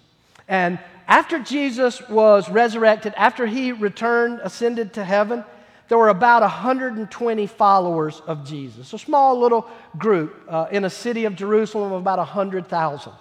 And 0.48 0.80
after 1.08 1.40
Jesus 1.40 2.02
was 2.10 2.50
resurrected, 2.50 3.14
after 3.18 3.46
he 3.46 3.72
returned, 3.72 4.40
ascended 4.44 4.94
to 4.94 5.04
heaven, 5.04 5.44
there 5.90 5.98
were 5.98 6.10
about 6.10 6.44
120 6.44 7.48
followers 7.48 8.22
of 8.28 8.46
Jesus, 8.46 8.94
a 8.94 9.00
small 9.00 9.40
little 9.40 9.68
group 9.98 10.36
uh, 10.48 10.68
in 10.72 10.86
a 10.86 10.90
city 10.90 11.26
of 11.26 11.36
Jerusalem 11.36 11.92
of 11.92 12.02
about 12.02 12.20
100,000 12.20 13.12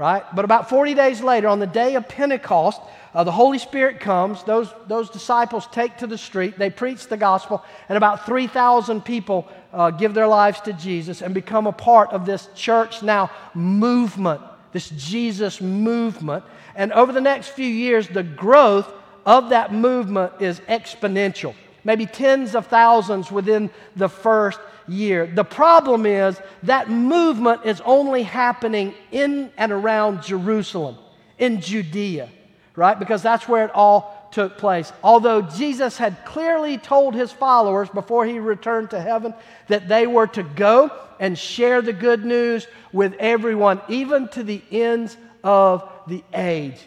right? 0.00 0.24
But 0.34 0.46
about 0.46 0.70
40 0.70 0.94
days 0.94 1.20
later, 1.20 1.46
on 1.46 1.58
the 1.58 1.66
day 1.66 1.94
of 1.94 2.08
Pentecost, 2.08 2.80
uh, 3.12 3.22
the 3.22 3.32
Holy 3.32 3.58
Spirit 3.58 4.00
comes. 4.00 4.42
Those, 4.44 4.72
those 4.86 5.10
disciples 5.10 5.66
take 5.72 5.98
to 5.98 6.06
the 6.06 6.16
street, 6.16 6.58
they 6.58 6.70
preach 6.70 7.06
the 7.08 7.18
gospel, 7.18 7.62
and 7.86 7.98
about 7.98 8.24
3,000 8.24 9.04
people 9.04 9.46
uh, 9.74 9.90
give 9.90 10.14
their 10.14 10.26
lives 10.26 10.58
to 10.62 10.72
Jesus 10.72 11.20
and 11.20 11.34
become 11.34 11.66
a 11.66 11.72
part 11.72 12.12
of 12.12 12.24
this 12.24 12.48
church 12.54 13.02
now 13.02 13.30
movement, 13.52 14.40
this 14.72 14.88
Jesus 14.88 15.60
movement. 15.60 16.44
And 16.74 16.94
over 16.94 17.12
the 17.12 17.20
next 17.20 17.48
few 17.48 17.68
years, 17.68 18.08
the 18.08 18.22
growth 18.22 18.90
of 19.26 19.50
that 19.50 19.70
movement 19.74 20.32
is 20.40 20.60
exponential, 20.60 21.54
maybe 21.84 22.06
tens 22.06 22.54
of 22.54 22.66
thousands 22.66 23.30
within 23.30 23.70
the 23.96 24.08
first 24.08 24.60
year. 24.88 25.26
The 25.26 25.44
problem 25.44 26.06
is 26.06 26.40
that 26.64 26.90
movement 26.90 27.62
is 27.64 27.80
only 27.82 28.22
happening 28.22 28.94
in 29.12 29.50
and 29.56 29.72
around 29.72 30.22
Jerusalem, 30.22 30.96
in 31.38 31.60
Judea, 31.60 32.28
right? 32.76 32.98
Because 32.98 33.22
that's 33.22 33.48
where 33.48 33.64
it 33.64 33.70
all 33.74 34.28
took 34.32 34.58
place. 34.58 34.92
Although 35.02 35.42
Jesus 35.42 35.96
had 35.96 36.24
clearly 36.24 36.78
told 36.78 37.14
his 37.14 37.32
followers 37.32 37.88
before 37.88 38.24
he 38.26 38.38
returned 38.38 38.90
to 38.90 39.00
heaven 39.00 39.34
that 39.68 39.88
they 39.88 40.06
were 40.06 40.28
to 40.28 40.42
go 40.42 40.90
and 41.18 41.38
share 41.38 41.82
the 41.82 41.92
good 41.92 42.24
news 42.24 42.66
with 42.92 43.14
everyone, 43.18 43.80
even 43.88 44.28
to 44.28 44.42
the 44.42 44.62
ends 44.70 45.16
of 45.42 45.88
the 46.06 46.22
age. 46.32 46.78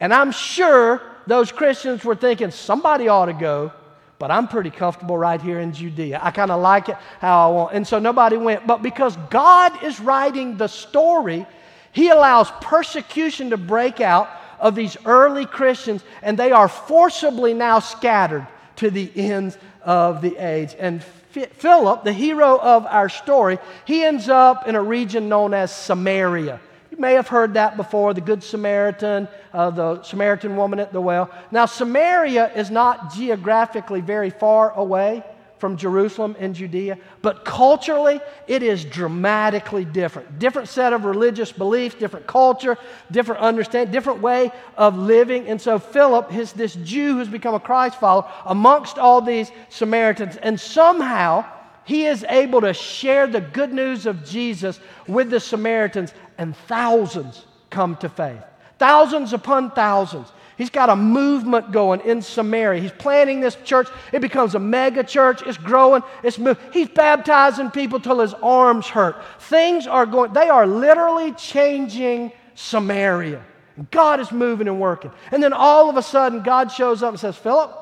And 0.00 0.12
I'm 0.12 0.32
sure 0.32 1.02
those 1.26 1.50
Christians 1.50 2.04
were 2.04 2.14
thinking, 2.14 2.50
somebody 2.50 3.08
ought 3.08 3.26
to 3.26 3.32
go 3.32 3.72
but 4.18 4.30
I'm 4.30 4.48
pretty 4.48 4.70
comfortable 4.70 5.18
right 5.18 5.40
here 5.40 5.60
in 5.60 5.72
Judea. 5.72 6.20
I 6.22 6.30
kind 6.30 6.50
of 6.50 6.60
like 6.60 6.88
it 6.88 6.96
how 7.20 7.48
I 7.48 7.52
want. 7.52 7.74
And 7.74 7.86
so 7.86 7.98
nobody 7.98 8.36
went. 8.36 8.66
But 8.66 8.82
because 8.82 9.16
God 9.30 9.82
is 9.82 10.00
writing 10.00 10.56
the 10.56 10.68
story, 10.68 11.46
He 11.92 12.08
allows 12.08 12.50
persecution 12.60 13.50
to 13.50 13.56
break 13.56 14.00
out 14.00 14.28
of 14.58 14.74
these 14.74 14.96
early 15.04 15.44
Christians, 15.44 16.02
and 16.22 16.38
they 16.38 16.50
are 16.50 16.68
forcibly 16.68 17.52
now 17.52 17.78
scattered 17.78 18.46
to 18.76 18.90
the 18.90 19.10
ends 19.14 19.58
of 19.82 20.22
the 20.22 20.36
age. 20.36 20.74
And 20.78 21.02
Philip, 21.02 22.04
the 22.04 22.12
hero 22.12 22.58
of 22.58 22.86
our 22.86 23.08
story, 23.08 23.58
he 23.84 24.04
ends 24.04 24.28
up 24.28 24.66
in 24.66 24.74
a 24.74 24.82
region 24.82 25.28
known 25.28 25.52
as 25.52 25.74
Samaria. 25.74 26.60
You 26.96 27.02
may 27.02 27.12
have 27.12 27.28
heard 27.28 27.54
that 27.54 27.76
before 27.76 28.14
the 28.14 28.22
Good 28.22 28.42
Samaritan, 28.42 29.28
uh, 29.52 29.68
the 29.68 30.02
Samaritan 30.02 30.56
woman 30.56 30.80
at 30.80 30.94
the 30.94 31.00
well. 31.00 31.30
Now, 31.50 31.66
Samaria 31.66 32.54
is 32.54 32.70
not 32.70 33.12
geographically 33.12 34.00
very 34.00 34.30
far 34.30 34.72
away 34.72 35.22
from 35.58 35.76
Jerusalem 35.76 36.36
and 36.38 36.54
Judea, 36.54 36.96
but 37.20 37.44
culturally 37.44 38.18
it 38.46 38.62
is 38.62 38.82
dramatically 38.82 39.84
different. 39.84 40.38
Different 40.38 40.68
set 40.68 40.94
of 40.94 41.04
religious 41.04 41.52
beliefs, 41.52 41.94
different 41.96 42.26
culture, 42.26 42.78
different 43.10 43.42
understanding, 43.42 43.92
different 43.92 44.22
way 44.22 44.50
of 44.78 44.96
living. 44.96 45.48
And 45.48 45.60
so 45.60 45.78
Philip 45.78 46.34
is 46.34 46.54
this 46.54 46.76
Jew 46.76 47.18
who's 47.18 47.28
become 47.28 47.54
a 47.54 47.60
Christ 47.60 48.00
follower 48.00 48.30
amongst 48.46 48.98
all 48.98 49.20
these 49.20 49.50
Samaritans, 49.68 50.36
and 50.38 50.58
somehow 50.58 51.44
he 51.86 52.04
is 52.06 52.24
able 52.28 52.62
to 52.62 52.74
share 52.74 53.28
the 53.28 53.40
good 53.40 53.72
news 53.72 54.06
of 54.06 54.24
Jesus 54.24 54.80
with 55.06 55.30
the 55.30 55.38
Samaritans, 55.38 56.12
and 56.38 56.56
thousands 56.56 57.44
come 57.70 57.96
to 57.96 58.08
faith. 58.08 58.42
Thousands 58.78 59.32
upon 59.32 59.70
thousands. 59.70 60.30
He's 60.56 60.70
got 60.70 60.88
a 60.88 60.96
movement 60.96 61.70
going 61.70 62.00
in 62.00 62.22
Samaria. 62.22 62.80
He's 62.80 62.92
planting 62.92 63.40
this 63.40 63.56
church. 63.64 63.88
It 64.12 64.20
becomes 64.20 64.54
a 64.54 64.58
mega 64.58 65.04
church. 65.04 65.42
It's 65.42 65.58
growing. 65.58 66.02
It's 66.22 66.38
moving. 66.38 66.62
He's 66.72 66.88
baptizing 66.88 67.70
people 67.70 68.00
till 68.00 68.20
his 68.20 68.32
arms 68.34 68.86
hurt. 68.86 69.22
Things 69.38 69.86
are 69.86 70.06
going, 70.06 70.32
they 70.32 70.48
are 70.48 70.66
literally 70.66 71.32
changing 71.32 72.32
Samaria. 72.54 73.44
God 73.90 74.20
is 74.20 74.32
moving 74.32 74.68
and 74.68 74.80
working. 74.80 75.10
And 75.30 75.42
then 75.42 75.52
all 75.52 75.90
of 75.90 75.96
a 75.98 76.02
sudden, 76.02 76.42
God 76.42 76.72
shows 76.72 77.02
up 77.02 77.10
and 77.10 77.20
says, 77.20 77.36
Philip, 77.36 77.76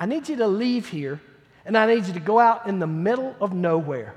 I 0.00 0.06
need 0.06 0.28
you 0.28 0.36
to 0.36 0.46
leave 0.46 0.88
here 0.88 1.20
and 1.66 1.76
I 1.76 1.86
need 1.86 2.06
you 2.06 2.14
to 2.14 2.20
go 2.20 2.38
out 2.38 2.66
in 2.66 2.78
the 2.78 2.86
middle 2.86 3.34
of 3.40 3.52
nowhere, 3.52 4.14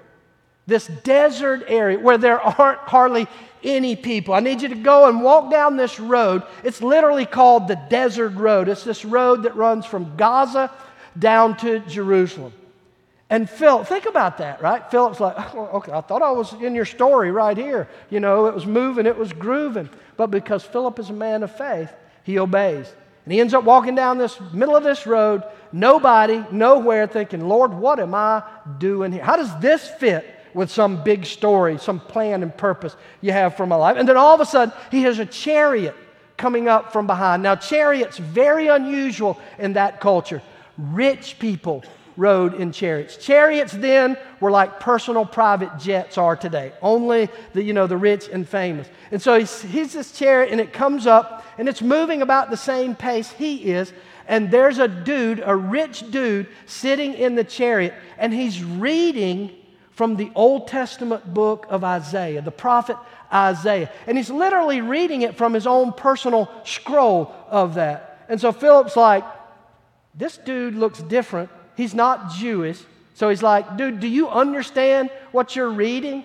this 0.68 0.88
desert 1.04 1.64
area 1.68 1.98
where 1.98 2.18
there 2.18 2.40
aren't 2.40 2.80
hardly 2.80 3.28
any 3.64 3.96
people. 3.96 4.34
I 4.34 4.42
need 4.42 4.62
you 4.62 4.68
to 4.68 4.76
go 4.76 5.10
and 5.10 5.24
walk 5.24 5.50
down 5.50 5.78
this 5.78 6.00
road. 6.00 6.44
It's 6.64 6.82
literally 6.82 7.26
called 7.26 7.68
the 7.68 7.80
Desert 7.90 8.36
Road. 8.36 8.68
It's 8.68 8.84
this 8.84 9.04
road 9.04 9.44
that 9.44 9.56
runs 9.56 9.86
from 9.86 10.16
Gaza 10.16 10.72
down 11.18 11.58
to 11.58 11.80
Jerusalem. 11.80 12.54
And 13.30 13.50
Philip, 13.50 13.88
think 13.88 14.06
about 14.06 14.38
that, 14.38 14.62
right? 14.62 14.90
Philip's 14.90 15.20
like, 15.20 15.36
oh, 15.56 15.70
okay, 15.76 15.92
I 15.92 16.02
thought 16.02 16.22
I 16.22 16.32
was 16.32 16.54
in 16.54 16.76
your 16.76 16.86
story 16.86 17.32
right 17.32 17.58
here. 17.58 17.90
You 18.10 18.20
know, 18.20 18.46
it 18.46 18.56
was 18.56 18.66
moving, 18.66 19.06
it 19.06 19.18
was 19.18 19.34
grooving. 19.34 19.90
But 20.16 20.28
because 20.28 20.64
Philip 20.64 20.98
is 21.00 21.10
a 21.10 21.14
man 21.14 21.44
of 21.44 21.56
faith, 21.56 21.92
he 22.24 22.40
obeys. 22.40 22.94
And 23.26 23.34
he 23.34 23.42
ends 23.42 23.54
up 23.54 23.66
walking 23.66 23.96
down 23.96 24.18
this 24.18 24.40
middle 24.54 24.78
of 24.78 24.84
this 24.84 25.06
road, 25.06 25.44
nobody, 25.74 26.46
nowhere, 26.52 27.08
thinking, 27.08 27.50
Lord, 27.50 27.74
what 27.74 28.00
am 28.00 28.16
I 28.16 28.44
doing 28.78 29.12
here? 29.12 29.24
How 29.24 29.36
does 29.36 29.60
this 29.60 29.86
fit 29.86 30.37
with 30.58 30.72
some 30.72 31.04
big 31.04 31.26
story, 31.26 31.78
some 31.78 32.00
plan 32.00 32.42
and 32.42 32.56
purpose 32.58 32.96
you 33.22 33.32
have 33.32 33.56
for 33.56 33.66
my 33.66 33.76
life? 33.76 33.96
And 33.96 34.10
then 34.10 34.18
all 34.18 34.34
of 34.34 34.42
a 34.42 34.46
sudden, 34.46 34.74
he 34.92 35.04
has 35.04 35.20
a 35.20 35.26
chariot 35.26 35.96
coming 36.36 36.68
up 36.68 36.92
from 36.92 37.08
behind. 37.08 37.44
Now, 37.44 37.56
chariots, 37.56 38.18
very 38.18 38.68
unusual 38.68 39.40
in 39.58 39.74
that 39.74 40.02
culture. 40.02 40.42
Rich 40.78 41.40
people 41.40 41.84
rode 42.18 42.56
in 42.56 42.72
chariots. 42.72 43.18
Chariots 43.18 43.72
then 43.72 44.18
were 44.40 44.50
like 44.50 44.80
personal 44.80 45.26
private 45.26 45.78
jets 45.78 46.18
are 46.18 46.36
today, 46.36 46.74
only 46.82 47.30
the, 47.54 47.64
you 47.64 47.74
know, 47.74 47.86
the 47.86 47.98
rich 47.98 48.28
and 48.28 48.48
famous. 48.48 48.88
And 49.12 49.22
so 49.22 49.38
he's, 49.38 49.62
he's 49.62 49.94
this 49.94 50.12
chariot, 50.12 50.52
and 50.52 50.60
it 50.60 50.74
comes 50.74 51.06
up, 51.06 51.46
and 51.60 51.70
it's 51.70 51.82
moving 51.82 52.24
about 52.24 52.50
the 52.50 52.58
same 52.58 52.96
pace 52.96 53.30
he 53.32 53.72
is. 53.72 53.94
And 54.28 54.52
there's 54.52 54.80
a 54.80 54.88
dude, 54.88 55.42
a 55.46 55.56
rich 55.56 56.10
dude, 56.12 56.48
sitting 56.66 57.14
in 57.14 57.36
the 57.36 57.44
chariot, 57.44 57.94
and 58.18 58.34
he's 58.34 58.64
reading 58.64 59.52
from 59.98 60.16
the 60.16 60.32
Old 60.36 60.68
Testament 60.68 61.34
book 61.34 61.66
of 61.70 61.84
Isaiah, 61.84 62.42
the 62.42 62.52
prophet 62.52 62.96
Isaiah. 63.34 63.92
And 64.06 64.16
he's 64.18 64.30
literally 64.30 64.80
reading 64.80 65.24
it 65.24 65.36
from 65.36 65.54
his 65.54 65.68
own 65.68 65.92
personal 65.92 66.50
scroll 66.64 67.34
of 67.50 67.76
that. 67.76 68.26
And 68.30 68.40
so 68.40 68.52
Philip's 68.52 68.96
like, 68.96 69.26
this 70.16 70.38
dude 70.38 70.76
looks 70.76 71.00
different 71.00 71.50
He's 71.78 71.94
not 71.94 72.32
Jewish. 72.32 72.82
So 73.14 73.30
he's 73.30 73.44
like, 73.44 73.78
dude, 73.78 74.00
do 74.00 74.08
you 74.08 74.28
understand 74.30 75.12
what 75.32 75.56
you're 75.56 75.70
reading? 75.70 76.24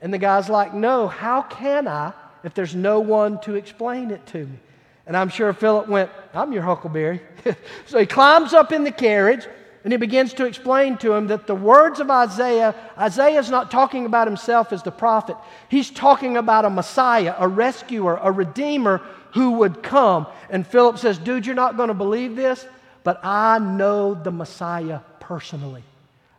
And 0.00 0.12
the 0.12 0.18
guy's 0.18 0.48
like, 0.48 0.72
no, 0.72 1.06
how 1.06 1.42
can 1.42 1.86
I 1.86 2.14
if 2.42 2.54
there's 2.54 2.74
no 2.74 3.00
one 3.00 3.38
to 3.42 3.54
explain 3.54 4.10
it 4.10 4.26
to 4.28 4.46
me? 4.46 4.58
And 5.06 5.14
I'm 5.14 5.28
sure 5.28 5.52
Philip 5.52 5.88
went, 5.88 6.10
I'm 6.32 6.54
your 6.54 6.62
Huckleberry. 6.62 7.20
so 7.86 7.98
he 7.98 8.06
climbs 8.06 8.54
up 8.54 8.72
in 8.72 8.82
the 8.82 8.90
carriage 8.90 9.46
and 9.84 9.92
he 9.92 9.98
begins 9.98 10.32
to 10.34 10.46
explain 10.46 10.96
to 10.98 11.12
him 11.12 11.28
that 11.28 11.46
the 11.46 11.54
words 11.54 12.00
of 12.00 12.10
Isaiah, 12.10 12.74
Isaiah 12.98 13.38
is 13.38 13.50
not 13.50 13.70
talking 13.70 14.06
about 14.06 14.26
himself 14.26 14.72
as 14.72 14.82
the 14.82 14.90
prophet. 14.90 15.36
He's 15.68 15.90
talking 15.90 16.36
about 16.36 16.64
a 16.64 16.70
Messiah, 16.70 17.34
a 17.38 17.46
rescuer, 17.46 18.16
a 18.16 18.32
redeemer 18.32 19.02
who 19.34 19.52
would 19.52 19.82
come. 19.82 20.26
And 20.48 20.66
Philip 20.66 20.98
says, 20.98 21.18
Dude, 21.18 21.44
you're 21.44 21.54
not 21.54 21.76
going 21.76 21.88
to 21.88 21.94
believe 21.94 22.34
this? 22.34 22.66
but 23.04 23.20
I 23.22 23.58
know 23.58 24.14
the 24.14 24.32
Messiah 24.32 25.00
personally. 25.20 25.84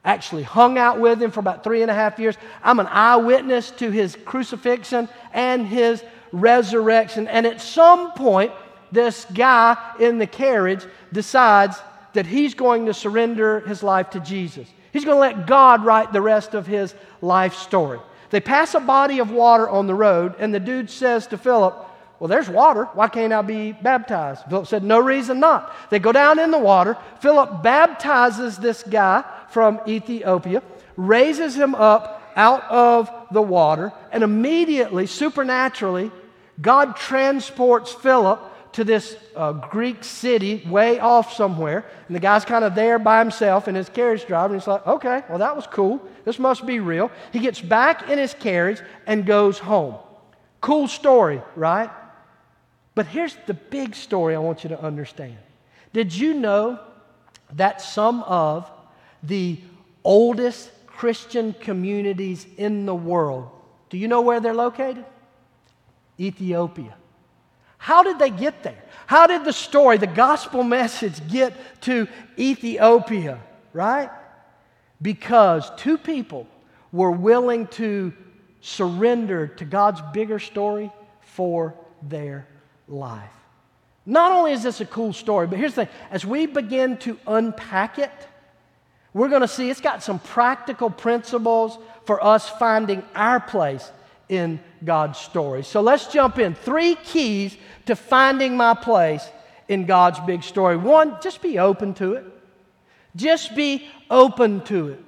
Actually, 0.03 0.43
hung 0.43 0.77
out 0.77 0.99
with 0.99 1.21
him 1.21 1.31
for 1.31 1.39
about 1.39 1.63
three 1.63 1.81
and 1.81 1.89
a 1.89 1.93
half 1.93 2.19
years. 2.19 2.35
I'm 2.61 2.79
an 2.79 2.87
eyewitness 2.87 3.71
to 3.71 3.89
his 3.89 4.17
crucifixion 4.25 5.07
and 5.33 5.65
his 5.65 6.03
resurrection. 6.31 7.27
And 7.27 7.45
at 7.45 7.61
some 7.61 8.11
point, 8.13 8.51
this 8.91 9.25
guy 9.33 9.77
in 9.99 10.17
the 10.17 10.27
carriage 10.27 10.85
decides 11.13 11.77
that 12.15 12.25
he's 12.25 12.53
going 12.53 12.87
to 12.87 12.93
surrender 12.93 13.61
his 13.61 13.83
life 13.83 14.09
to 14.11 14.19
Jesus. 14.19 14.67
He's 14.91 15.05
going 15.05 15.15
to 15.15 15.21
let 15.21 15.47
God 15.47 15.85
write 15.85 16.11
the 16.11 16.21
rest 16.21 16.53
of 16.53 16.67
his 16.67 16.93
life 17.21 17.55
story. 17.55 17.99
They 18.31 18.39
pass 18.41 18.73
a 18.73 18.79
body 18.79 19.19
of 19.19 19.31
water 19.31 19.69
on 19.69 19.87
the 19.87 19.95
road, 19.95 20.35
and 20.39 20.53
the 20.53 20.59
dude 20.59 20.89
says 20.89 21.27
to 21.27 21.37
Philip, 21.37 21.85
well, 22.19 22.29
there's 22.29 22.49
water. 22.49 22.85
Why 22.93 23.07
can't 23.09 23.33
I 23.33 23.41
be 23.41 23.73
baptized? 23.73 24.43
Philip 24.49 24.67
said, 24.67 24.83
No 24.83 24.99
reason 24.99 25.39
not. 25.39 25.75
They 25.89 25.99
go 25.99 26.13
down 26.13 26.39
in 26.39 26.49
the 26.49 26.57
water. 26.57 26.97
Philip 27.19 27.61
baptizes 27.61 28.57
this 28.57 28.83
guy 28.83 29.23
from 29.49 29.81
Ethiopia, 29.85 30.63
raises 30.95 31.55
him 31.55 31.75
up 31.75 32.31
out 32.35 32.63
of 32.69 33.09
the 33.31 33.41
water, 33.41 33.91
and 34.11 34.23
immediately, 34.23 35.07
supernaturally, 35.07 36.11
God 36.61 36.95
transports 36.95 37.91
Philip 37.93 38.39
to 38.75 38.83
this 38.83 39.15
uh, 39.37 39.53
Greek 39.53 40.03
city 40.03 40.61
way 40.67 40.99
off 40.99 41.33
somewhere, 41.33 41.85
and 42.07 42.15
the 42.15 42.19
guy's 42.19 42.43
kind 42.43 42.65
of 42.65 42.75
there 42.75 42.99
by 42.99 43.19
himself 43.19 43.69
in 43.69 43.75
his 43.75 43.87
carriage 43.87 44.25
driver, 44.25 44.53
and 44.53 44.61
he's 44.61 44.67
like, 44.67 44.85
okay, 44.85 45.23
well, 45.29 45.37
that 45.37 45.55
was 45.55 45.65
cool. 45.65 46.05
This 46.25 46.39
must 46.39 46.65
be 46.65 46.81
real. 46.81 47.09
He 47.31 47.39
gets 47.39 47.61
back 47.61 48.09
in 48.09 48.17
his 48.17 48.33
carriage 48.33 48.81
and 49.07 49.25
goes 49.25 49.59
home. 49.59 49.95
Cool 50.59 50.89
story, 50.89 51.41
right? 51.55 51.89
But 52.95 53.05
here's 53.07 53.37
the 53.45 53.53
big 53.53 53.95
story 53.95 54.35
I 54.35 54.39
want 54.39 54.65
you 54.65 54.69
to 54.71 54.81
understand. 54.81 55.37
Did 55.93 56.13
you 56.13 56.33
know 56.33 56.77
that 57.53 57.81
some 57.81 58.23
of 58.23 58.69
the 59.23 59.57
oldest 60.03 60.69
Christian 60.85 61.53
communities 61.53 62.45
in 62.57 62.85
the 62.85 62.95
world, 62.95 63.49
do 63.89 63.97
you 63.97 64.09
know 64.09 64.19
where 64.19 64.41
they're 64.41 64.53
located? 64.53 65.05
Ethiopia. 66.19 66.95
How 67.85 68.01
did 68.01 68.17
they 68.17 68.31
get 68.31 68.63
there? 68.63 68.83
How 69.05 69.27
did 69.27 69.45
the 69.45 69.53
story, 69.53 69.99
the 69.99 70.07
gospel 70.07 70.63
message, 70.63 71.21
get 71.27 71.53
to 71.81 72.07
Ethiopia, 72.35 73.39
right? 73.73 74.09
Because 74.99 75.69
two 75.77 75.99
people 75.99 76.47
were 76.91 77.11
willing 77.11 77.67
to 77.67 78.11
surrender 78.59 79.45
to 79.45 79.65
God's 79.65 80.01
bigger 80.13 80.39
story 80.39 80.91
for 81.21 81.75
their 82.01 82.47
life. 82.87 83.29
Not 84.03 84.31
only 84.31 84.53
is 84.53 84.63
this 84.63 84.81
a 84.81 84.85
cool 84.87 85.13
story, 85.13 85.45
but 85.45 85.59
here's 85.59 85.75
the 85.75 85.85
thing 85.85 85.95
as 86.09 86.25
we 86.25 86.47
begin 86.47 86.97
to 87.05 87.19
unpack 87.27 87.99
it, 87.99 88.27
we're 89.13 89.29
going 89.29 89.41
to 89.41 89.47
see 89.47 89.69
it's 89.69 89.79
got 89.79 90.01
some 90.01 90.17
practical 90.17 90.89
principles 90.89 91.77
for 92.05 92.23
us 92.23 92.49
finding 92.49 93.03
our 93.13 93.39
place 93.39 93.91
in 94.27 94.59
God's 94.85 95.19
story. 95.19 95.63
So 95.63 95.81
let's 95.81 96.07
jump 96.07 96.39
in. 96.39 96.55
Three 96.55 96.95
keys 96.95 97.57
to 97.85 97.95
finding 97.95 98.55
my 98.55 98.73
place 98.73 99.27
in 99.67 99.85
God's 99.85 100.19
big 100.21 100.43
story. 100.43 100.77
One, 100.77 101.17
just 101.21 101.41
be 101.41 101.59
open 101.59 101.93
to 101.95 102.13
it. 102.13 102.25
Just 103.15 103.55
be 103.55 103.87
open 104.09 104.61
to 104.65 104.89
it. 104.89 105.03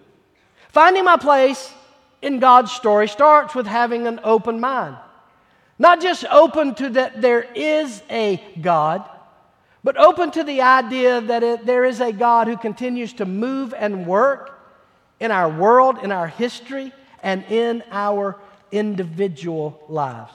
Finding 0.69 1.05
my 1.05 1.17
place 1.17 1.73
in 2.21 2.39
God's 2.39 2.71
story 2.71 3.07
starts 3.07 3.53
with 3.53 3.67
having 3.67 4.07
an 4.07 4.19
open 4.23 4.59
mind. 4.59 4.97
Not 5.79 6.01
just 6.01 6.25
open 6.25 6.73
to 6.75 6.89
that 6.89 7.21
there 7.21 7.43
is 7.43 8.01
a 8.09 8.43
God, 8.61 9.07
but 9.83 9.97
open 9.97 10.31
to 10.31 10.43
the 10.43 10.61
idea 10.61 11.21
that 11.21 11.43
it, 11.43 11.65
there 11.65 11.85
is 11.85 12.01
a 12.01 12.11
God 12.11 12.47
who 12.47 12.57
continues 12.57 13.13
to 13.13 13.25
move 13.25 13.73
and 13.77 14.07
work 14.07 14.59
in 15.19 15.31
our 15.31 15.49
world, 15.49 15.99
in 16.03 16.11
our 16.11 16.27
history, 16.27 16.91
and 17.21 17.43
in 17.45 17.83
our 17.91 18.39
individual 18.71 19.83
lives. 19.87 20.33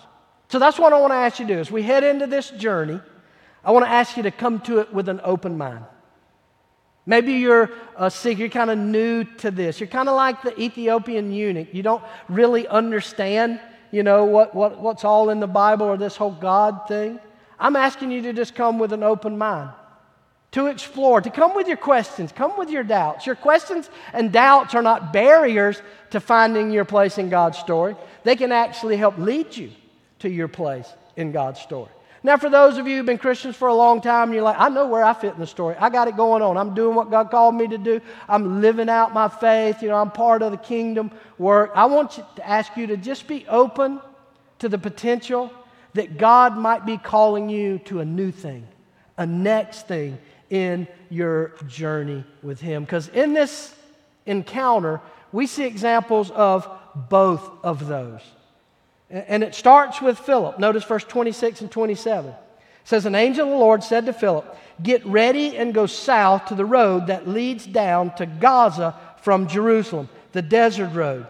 So 0.48 0.58
that's 0.58 0.78
what 0.78 0.92
I 0.92 1.00
want 1.00 1.12
to 1.12 1.16
ask 1.16 1.40
you 1.40 1.46
to 1.46 1.54
do. 1.54 1.60
As 1.60 1.70
we 1.70 1.82
head 1.82 2.04
into 2.04 2.26
this 2.26 2.50
journey, 2.50 3.00
I 3.64 3.70
want 3.70 3.84
to 3.86 3.90
ask 3.90 4.16
you 4.16 4.24
to 4.24 4.30
come 4.30 4.60
to 4.60 4.80
it 4.80 4.92
with 4.92 5.08
an 5.08 5.20
open 5.24 5.56
mind. 5.56 5.84
Maybe 7.04 7.32
you're 7.32 7.64
uh, 7.98 8.06
a 8.06 8.10
seeker, 8.10 8.40
you're 8.40 8.48
kind 8.48 8.70
of 8.70 8.78
new 8.78 9.24
to 9.38 9.50
this. 9.50 9.80
You're 9.80 9.88
kind 9.88 10.08
of 10.08 10.14
like 10.14 10.42
the 10.42 10.58
Ethiopian 10.60 11.32
eunuch. 11.32 11.68
You 11.72 11.82
don't 11.82 12.02
really 12.28 12.68
understand, 12.68 13.60
you 13.90 14.02
know, 14.02 14.24
what, 14.24 14.54
what, 14.54 14.78
what's 14.78 15.04
all 15.04 15.30
in 15.30 15.40
the 15.40 15.48
Bible 15.48 15.86
or 15.86 15.96
this 15.96 16.16
whole 16.16 16.30
God 16.30 16.86
thing. 16.86 17.18
I'm 17.58 17.76
asking 17.76 18.12
you 18.12 18.22
to 18.22 18.32
just 18.32 18.54
come 18.54 18.78
with 18.78 18.92
an 18.92 19.02
open 19.02 19.36
mind, 19.36 19.70
to 20.52 20.66
explore, 20.66 21.20
to 21.20 21.30
come 21.30 21.56
with 21.56 21.66
your 21.66 21.76
questions, 21.76 22.30
come 22.30 22.56
with 22.56 22.70
your 22.70 22.84
doubts. 22.84 23.26
Your 23.26 23.36
questions 23.36 23.90
and 24.12 24.30
doubts 24.30 24.74
are 24.74 24.82
not 24.82 25.12
barriers 25.12 25.82
to 26.12 26.20
finding 26.20 26.70
your 26.70 26.84
place 26.84 27.18
in 27.18 27.28
God's 27.28 27.58
story, 27.58 27.96
they 28.22 28.36
can 28.36 28.52
actually 28.52 28.96
help 28.96 29.18
lead 29.18 29.56
you 29.56 29.70
to 30.20 30.30
your 30.30 30.48
place 30.48 30.86
in 31.16 31.32
God's 31.32 31.60
story. 31.60 31.90
Now, 32.22 32.36
for 32.36 32.48
those 32.48 32.78
of 32.78 32.86
you 32.86 32.96
who've 32.98 33.06
been 33.06 33.18
Christians 33.18 33.56
for 33.56 33.66
a 33.66 33.74
long 33.74 34.00
time, 34.00 34.32
you're 34.32 34.44
like, 34.44 34.56
I 34.58 34.68
know 34.68 34.86
where 34.86 35.02
I 35.02 35.12
fit 35.12 35.34
in 35.34 35.40
the 35.40 35.46
story. 35.46 35.74
I 35.76 35.90
got 35.90 36.06
it 36.06 36.16
going 36.16 36.40
on. 36.40 36.56
I'm 36.56 36.72
doing 36.72 36.94
what 36.94 37.10
God 37.10 37.30
called 37.30 37.56
me 37.56 37.66
to 37.66 37.78
do. 37.78 38.00
I'm 38.28 38.60
living 38.60 38.88
out 38.88 39.12
my 39.12 39.28
faith. 39.28 39.82
You 39.82 39.88
know, 39.88 39.96
I'm 39.96 40.12
part 40.12 40.42
of 40.42 40.52
the 40.52 40.58
kingdom 40.58 41.10
work. 41.38 41.72
I 41.74 41.86
want 41.86 42.12
to 42.12 42.48
ask 42.48 42.76
you 42.76 42.86
to 42.88 42.96
just 42.96 43.26
be 43.26 43.44
open 43.48 44.00
to 44.60 44.68
the 44.68 44.78
potential 44.78 45.50
that 45.94 46.16
God 46.16 46.56
might 46.56 46.86
be 46.86 46.96
calling 46.96 47.48
you 47.48 47.78
to 47.86 47.98
a 48.00 48.04
new 48.04 48.30
thing, 48.30 48.68
a 49.18 49.26
next 49.26 49.88
thing 49.88 50.18
in 50.48 50.86
your 51.10 51.54
journey 51.66 52.24
with 52.42 52.60
Him. 52.60 52.84
Because 52.84 53.08
in 53.08 53.32
this 53.32 53.74
encounter, 54.26 55.00
we 55.32 55.46
see 55.46 55.64
examples 55.64 56.30
of 56.30 56.68
both 56.94 57.50
of 57.64 57.86
those. 57.86 58.20
And 59.10 59.42
it 59.42 59.54
starts 59.54 60.00
with 60.00 60.18
Philip. 60.18 60.58
Notice 60.58 60.84
verse 60.84 61.04
26 61.04 61.62
and 61.62 61.70
27. 61.70 62.30
It 62.30 62.36
says, 62.84 63.06
An 63.06 63.14
angel 63.14 63.46
of 63.46 63.50
the 63.52 63.58
Lord 63.58 63.82
said 63.82 64.06
to 64.06 64.12
Philip, 64.12 64.56
Get 64.82 65.04
ready 65.04 65.56
and 65.56 65.74
go 65.74 65.86
south 65.86 66.46
to 66.46 66.54
the 66.54 66.64
road 66.64 67.08
that 67.08 67.28
leads 67.28 67.66
down 67.66 68.14
to 68.16 68.26
Gaza 68.26 68.98
from 69.20 69.48
Jerusalem, 69.48 70.08
the 70.32 70.42
desert 70.42 70.94
road. 70.94 71.26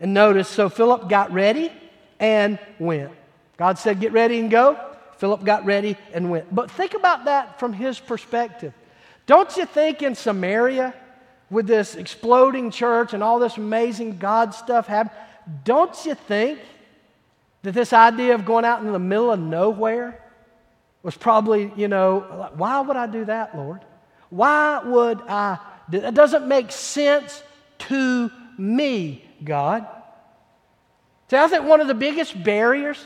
And 0.00 0.14
notice, 0.14 0.48
so 0.48 0.68
Philip 0.68 1.08
got 1.08 1.32
ready 1.32 1.72
and 2.20 2.58
went. 2.78 3.10
God 3.56 3.78
said, 3.78 4.00
Get 4.00 4.12
ready 4.12 4.38
and 4.38 4.50
go. 4.50 4.78
Philip 5.18 5.44
got 5.44 5.64
ready 5.64 5.96
and 6.12 6.30
went. 6.30 6.54
But 6.54 6.70
think 6.70 6.94
about 6.94 7.24
that 7.26 7.58
from 7.58 7.72
his 7.72 7.98
perspective. 7.98 8.72
Don't 9.26 9.56
you 9.56 9.64
think 9.64 10.02
in 10.02 10.14
Samaria, 10.14 10.94
with 11.50 11.66
this 11.66 11.94
exploding 11.94 12.70
church 12.70 13.14
and 13.14 13.22
all 13.22 13.38
this 13.38 13.56
amazing 13.56 14.18
God 14.18 14.54
stuff 14.54 14.86
happening, 14.86 15.16
don't 15.64 16.04
you 16.04 16.14
think 16.14 16.58
that 17.62 17.72
this 17.72 17.92
idea 17.92 18.34
of 18.34 18.44
going 18.44 18.64
out 18.64 18.82
in 18.82 18.92
the 18.92 18.98
middle 18.98 19.30
of 19.30 19.40
nowhere 19.40 20.20
was 21.02 21.16
probably, 21.16 21.72
you 21.76 21.88
know, 21.88 22.50
why 22.56 22.80
would 22.80 22.96
I 22.96 23.06
do 23.06 23.24
that, 23.26 23.56
Lord? 23.56 23.80
Why 24.30 24.80
would 24.84 25.20
I 25.22 25.58
do 25.90 26.00
that? 26.00 26.14
doesn't 26.14 26.48
make 26.48 26.72
sense 26.72 27.42
to 27.78 28.30
me, 28.58 29.24
God. 29.42 29.86
See, 31.30 31.36
I 31.36 31.46
think 31.48 31.64
one 31.64 31.80
of 31.80 31.88
the 31.88 31.94
biggest 31.94 32.42
barriers 32.42 33.04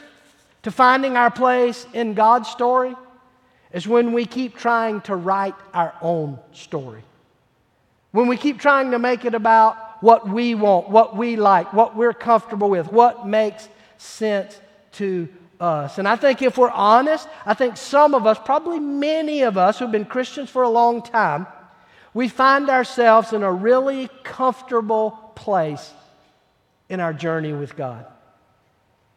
to 0.62 0.70
finding 0.70 1.16
our 1.16 1.30
place 1.30 1.86
in 1.92 2.14
God's 2.14 2.48
story 2.48 2.94
is 3.72 3.86
when 3.86 4.12
we 4.12 4.26
keep 4.26 4.56
trying 4.56 5.00
to 5.02 5.14
write 5.14 5.54
our 5.74 5.94
own 6.00 6.38
story. 6.52 7.02
When 8.12 8.26
we 8.26 8.36
keep 8.36 8.58
trying 8.58 8.90
to 8.92 8.98
make 8.98 9.24
it 9.24 9.34
about 9.34 10.02
what 10.02 10.28
we 10.28 10.54
want, 10.54 10.88
what 10.88 11.16
we 11.16 11.36
like, 11.36 11.72
what 11.72 11.96
we're 11.96 12.12
comfortable 12.12 12.70
with, 12.70 12.90
what 12.92 13.26
makes 13.26 13.68
sense 13.98 14.60
to 14.92 15.28
us. 15.60 15.98
And 15.98 16.06
I 16.06 16.16
think 16.16 16.40
if 16.40 16.56
we're 16.56 16.70
honest, 16.70 17.28
I 17.44 17.54
think 17.54 17.76
some 17.76 18.14
of 18.14 18.26
us, 18.26 18.38
probably 18.44 18.78
many 18.78 19.42
of 19.42 19.58
us 19.58 19.78
who've 19.78 19.90
been 19.90 20.04
Christians 20.04 20.50
for 20.50 20.62
a 20.62 20.68
long 20.68 21.02
time, 21.02 21.46
we 22.14 22.28
find 22.28 22.70
ourselves 22.70 23.32
in 23.32 23.42
a 23.42 23.52
really 23.52 24.08
comfortable 24.22 25.32
place 25.34 25.92
in 26.88 27.00
our 27.00 27.12
journey 27.12 27.52
with 27.52 27.76
God. 27.76 28.06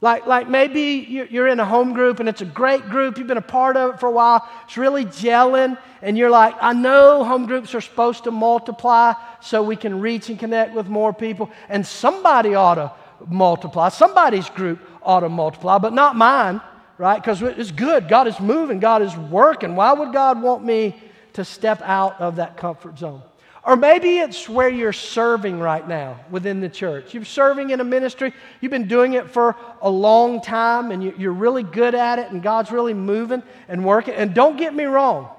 Like, 0.03 0.25
like 0.25 0.49
maybe 0.49 1.05
you're 1.07 1.47
in 1.47 1.59
a 1.59 1.65
home 1.65 1.93
group 1.93 2.19
and 2.19 2.27
it's 2.27 2.41
a 2.41 2.45
great 2.45 2.89
group, 2.89 3.19
you've 3.19 3.27
been 3.27 3.37
a 3.37 3.41
part 3.41 3.77
of 3.77 3.93
it 3.93 3.99
for 3.99 4.07
a 4.07 4.11
while, 4.11 4.49
it's 4.65 4.75
really 4.75 5.05
gelling, 5.05 5.77
and 6.01 6.17
you're 6.17 6.31
like, 6.31 6.55
I 6.59 6.73
know 6.73 7.23
home 7.23 7.45
groups 7.45 7.75
are 7.75 7.81
supposed 7.81 8.23
to 8.23 8.31
multiply 8.31 9.13
so 9.41 9.61
we 9.61 9.75
can 9.75 10.01
reach 10.01 10.29
and 10.29 10.39
connect 10.39 10.73
with 10.73 10.87
more 10.87 11.13
people, 11.13 11.51
and 11.69 11.85
somebody 11.85 12.55
ought 12.55 12.75
to 12.75 12.91
multiply. 13.27 13.89
Somebody's 13.89 14.49
group 14.49 14.79
ought 15.03 15.19
to 15.19 15.29
multiply, 15.29 15.77
but 15.77 15.93
not 15.93 16.15
mine, 16.15 16.61
right? 16.97 17.21
Because 17.21 17.43
it's 17.43 17.69
good. 17.69 18.09
God 18.09 18.27
is 18.27 18.39
moving, 18.39 18.79
God 18.79 19.03
is 19.03 19.15
working. 19.15 19.75
Why 19.75 19.93
would 19.93 20.13
God 20.13 20.41
want 20.41 20.65
me 20.65 20.99
to 21.33 21.45
step 21.45 21.79
out 21.83 22.19
of 22.19 22.37
that 22.37 22.57
comfort 22.57 22.97
zone? 22.97 23.21
Or 23.63 23.75
maybe 23.75 24.17
it's 24.17 24.49
where 24.49 24.69
you're 24.69 24.93
serving 24.93 25.59
right 25.59 25.87
now 25.87 26.19
within 26.31 26.61
the 26.61 26.69
church. 26.69 27.13
You're 27.13 27.25
serving 27.25 27.69
in 27.69 27.79
a 27.79 27.83
ministry, 27.83 28.33
you've 28.59 28.71
been 28.71 28.87
doing 28.87 29.13
it 29.13 29.29
for 29.29 29.55
a 29.81 29.89
long 29.89 30.41
time, 30.41 30.91
and 30.91 31.03
you're 31.03 31.31
really 31.31 31.61
good 31.61 31.93
at 31.93 32.17
it, 32.17 32.31
and 32.31 32.41
God's 32.41 32.71
really 32.71 32.95
moving 32.95 33.43
and 33.67 33.85
working. 33.85 34.15
And 34.15 34.33
don't 34.33 34.57
get 34.57 34.73
me 34.73 34.85
wrong, 34.85 35.29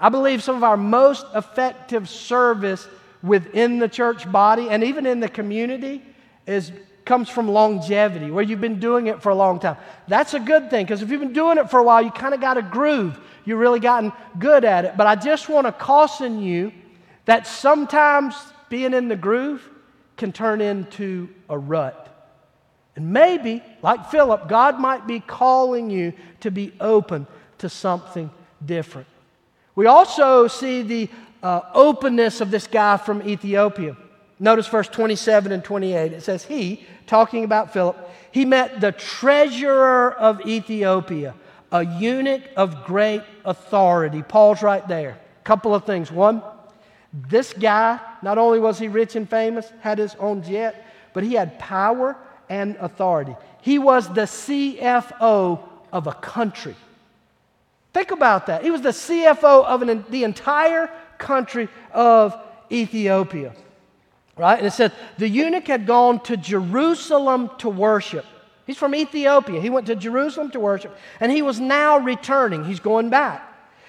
I 0.00 0.08
believe 0.08 0.42
some 0.42 0.56
of 0.56 0.64
our 0.64 0.76
most 0.76 1.24
effective 1.34 2.08
service 2.08 2.88
within 3.22 3.78
the 3.78 3.88
church 3.88 4.30
body 4.30 4.68
and 4.68 4.84
even 4.84 5.06
in 5.06 5.18
the 5.18 5.28
community 5.28 6.02
is 6.46 6.70
comes 7.04 7.30
from 7.30 7.48
longevity, 7.48 8.30
where 8.30 8.44
you've 8.44 8.60
been 8.60 8.78
doing 8.78 9.06
it 9.06 9.22
for 9.22 9.30
a 9.30 9.34
long 9.34 9.58
time. 9.58 9.78
That's 10.08 10.34
a 10.34 10.40
good 10.40 10.68
thing 10.68 10.84
because 10.84 11.00
if 11.00 11.10
you've 11.10 11.20
been 11.20 11.32
doing 11.32 11.56
it 11.56 11.70
for 11.70 11.80
a 11.80 11.82
while, 11.82 12.02
you 12.02 12.10
kind 12.10 12.34
of 12.34 12.40
got 12.40 12.58
a 12.58 12.62
groove. 12.62 13.18
You've 13.46 13.58
really 13.58 13.80
gotten 13.80 14.12
good 14.38 14.62
at 14.62 14.84
it. 14.84 14.94
But 14.96 15.06
I 15.06 15.14
just 15.14 15.48
want 15.48 15.66
to 15.66 15.72
caution 15.72 16.42
you 16.42 16.70
that 17.28 17.46
sometimes 17.46 18.34
being 18.70 18.94
in 18.94 19.08
the 19.08 19.16
groove 19.16 19.68
can 20.16 20.32
turn 20.32 20.62
into 20.62 21.28
a 21.50 21.58
rut. 21.58 22.06
And 22.96 23.12
maybe, 23.12 23.62
like 23.82 24.10
Philip, 24.10 24.48
God 24.48 24.80
might 24.80 25.06
be 25.06 25.20
calling 25.20 25.90
you 25.90 26.14
to 26.40 26.50
be 26.50 26.72
open 26.80 27.26
to 27.58 27.68
something 27.68 28.30
different. 28.64 29.08
We 29.74 29.84
also 29.84 30.48
see 30.48 30.80
the 30.80 31.10
uh, 31.42 31.60
openness 31.74 32.40
of 32.40 32.50
this 32.50 32.66
guy 32.66 32.96
from 32.96 33.22
Ethiopia. 33.28 33.94
Notice 34.40 34.66
verse 34.66 34.88
27 34.88 35.52
and 35.52 35.62
28. 35.62 36.14
It 36.14 36.22
says, 36.22 36.44
He, 36.44 36.86
talking 37.06 37.44
about 37.44 37.74
Philip, 37.74 38.10
he 38.32 38.46
met 38.46 38.80
the 38.80 38.92
treasurer 38.92 40.14
of 40.14 40.46
Ethiopia, 40.46 41.34
a 41.70 41.84
eunuch 41.84 42.44
of 42.56 42.86
great 42.86 43.22
authority. 43.44 44.22
Paul's 44.22 44.62
right 44.62 44.88
there. 44.88 45.20
Couple 45.44 45.74
of 45.74 45.84
things. 45.84 46.10
One, 46.10 46.42
this 47.12 47.52
guy, 47.52 47.98
not 48.22 48.38
only 48.38 48.60
was 48.60 48.78
he 48.78 48.88
rich 48.88 49.16
and 49.16 49.28
famous, 49.28 49.72
had 49.80 49.98
his 49.98 50.14
own 50.16 50.42
jet, 50.42 50.84
but 51.14 51.24
he 51.24 51.34
had 51.34 51.58
power 51.58 52.16
and 52.48 52.76
authority. 52.76 53.34
He 53.62 53.78
was 53.78 54.08
the 54.08 54.22
CFO 54.22 55.60
of 55.92 56.06
a 56.06 56.12
country. 56.12 56.76
Think 57.94 58.10
about 58.10 58.46
that. 58.46 58.62
He 58.62 58.70
was 58.70 58.82
the 58.82 58.90
CFO 58.90 59.64
of 59.64 59.82
an, 59.82 60.04
the 60.10 60.24
entire 60.24 60.90
country 61.16 61.68
of 61.92 62.36
Ethiopia. 62.70 63.54
Right? 64.36 64.58
And 64.58 64.66
it 64.66 64.72
said 64.72 64.92
the 65.16 65.28
eunuch 65.28 65.66
had 65.66 65.86
gone 65.86 66.20
to 66.20 66.36
Jerusalem 66.36 67.50
to 67.58 67.68
worship. 67.68 68.24
He's 68.66 68.76
from 68.76 68.94
Ethiopia. 68.94 69.60
He 69.60 69.70
went 69.70 69.86
to 69.86 69.96
Jerusalem 69.96 70.50
to 70.50 70.60
worship, 70.60 70.96
and 71.20 71.32
he 71.32 71.40
was 71.40 71.58
now 71.58 71.98
returning. 71.98 72.64
He's 72.64 72.80
going 72.80 73.08
back. 73.08 73.47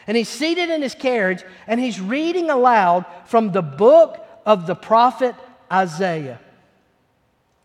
And 0.09 0.17
he's 0.17 0.27
seated 0.27 0.71
in 0.71 0.81
his 0.81 0.95
carriage, 0.95 1.43
and 1.67 1.79
he's 1.79 2.01
reading 2.01 2.49
aloud 2.49 3.05
from 3.25 3.51
the 3.51 3.61
book 3.61 4.25
of 4.43 4.65
the 4.65 4.73
prophet 4.73 5.35
Isaiah. 5.71 6.39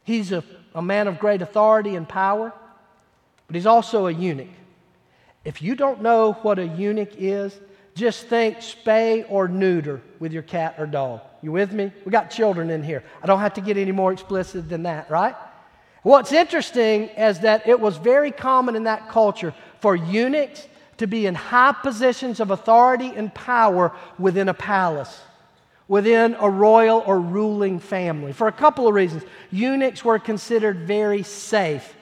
He's 0.03 0.31
a, 0.31 0.45
a 0.75 0.83
man 0.83 1.09
of 1.09 1.19
great 1.19 1.41
authority 1.41 1.95
and 1.95 2.07
power, 2.07 2.53
but 3.47 3.57
he's 3.57 3.65
also 3.65 4.09
a 4.09 4.13
eunuch. 4.13 4.51
If 5.43 5.63
you 5.63 5.75
don't 5.75 6.03
know 6.03 6.35
what 6.43 6.59
a 6.59 6.67
eunuch 6.67 7.15
is, 7.17 7.59
just 7.95 8.27
think 8.27 8.59
spay 8.59 9.25
or 9.31 9.49
neuter 9.49 10.03
with 10.19 10.35
your 10.35 10.43
cat 10.43 10.75
or 10.77 10.85
dog. 10.85 11.23
You 11.41 11.51
with 11.51 11.73
me? 11.73 11.93
We 12.05 12.13
got 12.13 12.31
children 12.31 12.69
in 12.69 12.83
here. 12.83 13.05
I 13.23 13.27
don't 13.27 13.41
have 13.41 13.55
to 13.55 13.63
get 13.63 13.79
any 13.79 13.93
more 13.93 14.13
explicit 14.13 14.69
than 14.69 14.83
that, 14.83 15.09
right? 15.09 15.35
What's 16.03 16.31
interesting 16.31 17.05
is 17.09 17.41
that 17.41 17.67
it 17.67 17.81
was 17.81 17.97
very 17.97 18.33
common 18.33 18.77
in 18.77 18.85
that 18.85 19.09
culture 19.09 19.55
for 19.81 19.97
eunuchs 19.97 20.69
to 20.99 21.07
be 21.07 21.27
in 21.27 21.35
high 21.35 21.73
positions 21.73 22.41
of 22.41 22.51
authority 22.51 23.13
and 23.15 23.35
power 23.35 23.93
within 24.19 24.49
a 24.49 24.55
palace, 24.55 25.23
within 25.89 26.37
a 26.41 26.49
royal 26.49 27.03
or 27.07 27.21
ruling 27.21 27.79
family. 27.79 28.33
For 28.33 28.49
a 28.49 28.53
couple 28.53 28.89
of 28.89 28.95
reasons. 28.95 29.25
Eunuchs 29.51 30.05
were 30.05 30.19
considered 30.19 30.81
very 30.81 31.23
safe 31.23 31.95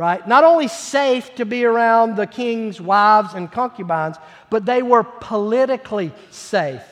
right? 0.00 0.26
Not 0.26 0.44
only 0.44 0.66
safe 0.66 1.34
to 1.34 1.44
be 1.44 1.62
around 1.62 2.16
the 2.16 2.26
king's 2.26 2.80
wives 2.80 3.34
and 3.34 3.52
concubines, 3.52 4.16
but 4.48 4.64
they 4.64 4.80
were 4.80 5.02
politically 5.02 6.10
safe. 6.30 6.82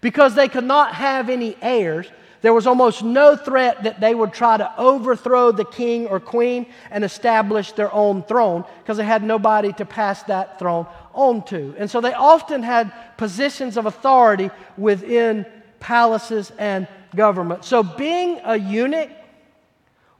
Because 0.00 0.34
they 0.34 0.48
could 0.48 0.64
not 0.64 0.94
have 0.94 1.30
any 1.30 1.56
heirs, 1.62 2.08
there 2.44 2.52
was 2.52 2.66
almost 2.66 3.02
no 3.02 3.36
threat 3.36 3.84
that 3.84 4.00
they 4.00 4.14
would 4.14 4.34
try 4.34 4.58
to 4.58 4.70
overthrow 4.78 5.50
the 5.50 5.64
king 5.64 6.06
or 6.08 6.20
queen 6.20 6.66
and 6.90 7.02
establish 7.02 7.72
their 7.72 7.90
own 7.90 8.22
throne 8.22 8.66
because 8.82 8.98
they 8.98 9.04
had 9.04 9.22
nobody 9.22 9.72
to 9.72 9.86
pass 9.86 10.22
that 10.24 10.58
throne 10.58 10.86
on 11.14 11.42
to. 11.46 11.74
And 11.78 11.90
so 11.90 12.02
they 12.02 12.12
often 12.12 12.62
had 12.62 12.92
positions 13.16 13.78
of 13.78 13.86
authority 13.86 14.50
within 14.76 15.46
palaces 15.80 16.52
and 16.58 16.86
government. 17.16 17.64
So 17.64 17.82
being 17.82 18.38
a 18.44 18.58
eunuch 18.58 19.08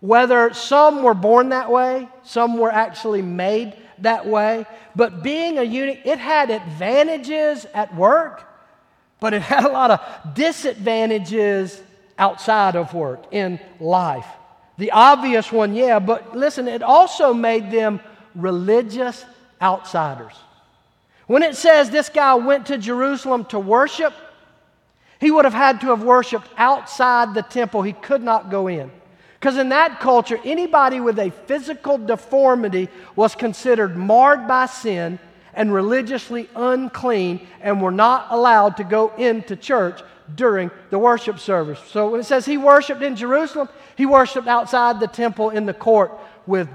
whether 0.01 0.55
some 0.55 1.03
were 1.03 1.15
born 1.15 1.51
that 1.51 1.71
way, 1.71 2.09
some 2.23 2.57
were 2.57 2.73
actually 2.73 3.21
made 3.21 3.77
that 3.99 4.27
way, 4.27 4.65
but 4.97 5.23
being 5.23 5.59
a 5.59 5.63
eunuch, 5.63 5.99
it 6.05 6.19
had 6.19 6.51
advantages 6.51 7.67
at 7.75 7.95
work, 7.95 8.47
but 9.21 9.35
it 9.35 9.43
had 9.43 9.65
a 9.65 9.69
lot 9.69 9.91
of 9.91 10.35
disadvantages 10.35 11.83
outside 12.19 12.77
of 12.77 12.95
work 12.95 13.25
in 13.33 13.61
life. 13.81 14.27
The 14.79 14.91
obvious 14.91 15.53
one, 15.53 15.75
yeah, 15.75 15.99
but 15.99 16.37
listen, 16.37 16.69
it 16.69 16.83
also 16.83 17.33
made 17.33 17.71
them 17.71 18.01
religious 18.35 19.25
outsiders. 19.63 20.35
When 21.27 21.43
it 21.43 21.57
says 21.57 21.91
this 21.91 22.09
guy 22.09 22.35
went 22.35 22.67
to 22.67 22.79
Jerusalem 22.79 23.45
to 23.47 23.59
worship, 23.59 24.13
he 25.21 25.31
would 25.31 25.45
have 25.45 25.55
had 25.55 25.81
to 25.81 25.87
have 25.89 26.03
worshiped 26.03 26.49
outside 26.57 27.35
the 27.35 27.43
temple. 27.43 27.83
He 27.83 27.93
could 27.93 28.23
not 28.23 28.51
go 28.51 28.67
in. 28.67 28.91
Because 29.39 29.57
in 29.59 29.69
that 29.71 30.01
culture, 30.01 30.39
anybody 30.45 31.01
with 31.01 31.19
a 31.19 31.31
physical 31.31 31.99
deformity 31.99 32.89
was 33.15 33.35
considered 33.35 33.97
marred 33.97 34.49
by 34.49 34.67
sin 34.67 35.19
and 35.55 35.73
religiously 35.73 36.49
unclean 36.57 37.47
and 37.61 37.81
were 37.81 37.91
not 37.91 38.27
allowed 38.31 38.77
to 38.79 38.85
go 38.85 39.15
into 39.17 39.55
church 39.55 40.01
during 40.35 40.71
the 40.91 40.99
worship 40.99 41.39
service. 41.39 41.81
So 41.91 42.11
when 42.11 42.21
it 42.21 42.25
says 42.25 42.47
he 42.47 42.57
worshiped 42.57 43.03
in 43.03 43.17
Jerusalem, 43.17 43.69
he 43.97 44.07
worshiped 44.07 44.49
outside 44.49 45.01
the 45.01 45.07
temple 45.07 45.51
in 45.51 45.67
the 45.67 45.75
court 45.75 46.13
with 46.47 46.69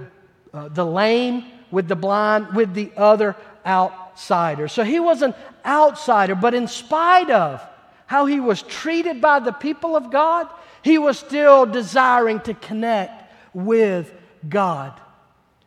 uh, 0.53 0.69
the 0.69 0.85
lame, 0.85 1.45
with 1.71 1.87
the 1.87 1.95
blind, 1.95 2.53
with 2.53 2.73
the 2.73 2.91
other 2.95 3.35
outsiders. 3.65 4.71
So 4.71 4.83
he 4.83 4.99
was 4.99 5.21
an 5.21 5.33
outsider, 5.65 6.35
but 6.35 6.53
in 6.53 6.67
spite 6.67 7.29
of 7.29 7.65
how 8.05 8.25
he 8.25 8.39
was 8.39 8.61
treated 8.63 9.21
by 9.21 9.39
the 9.39 9.51
people 9.51 9.95
of 9.95 10.11
God, 10.11 10.47
he 10.81 10.97
was 10.97 11.19
still 11.19 11.65
desiring 11.65 12.39
to 12.41 12.53
connect 12.53 13.31
with 13.53 14.11
God. 14.47 14.99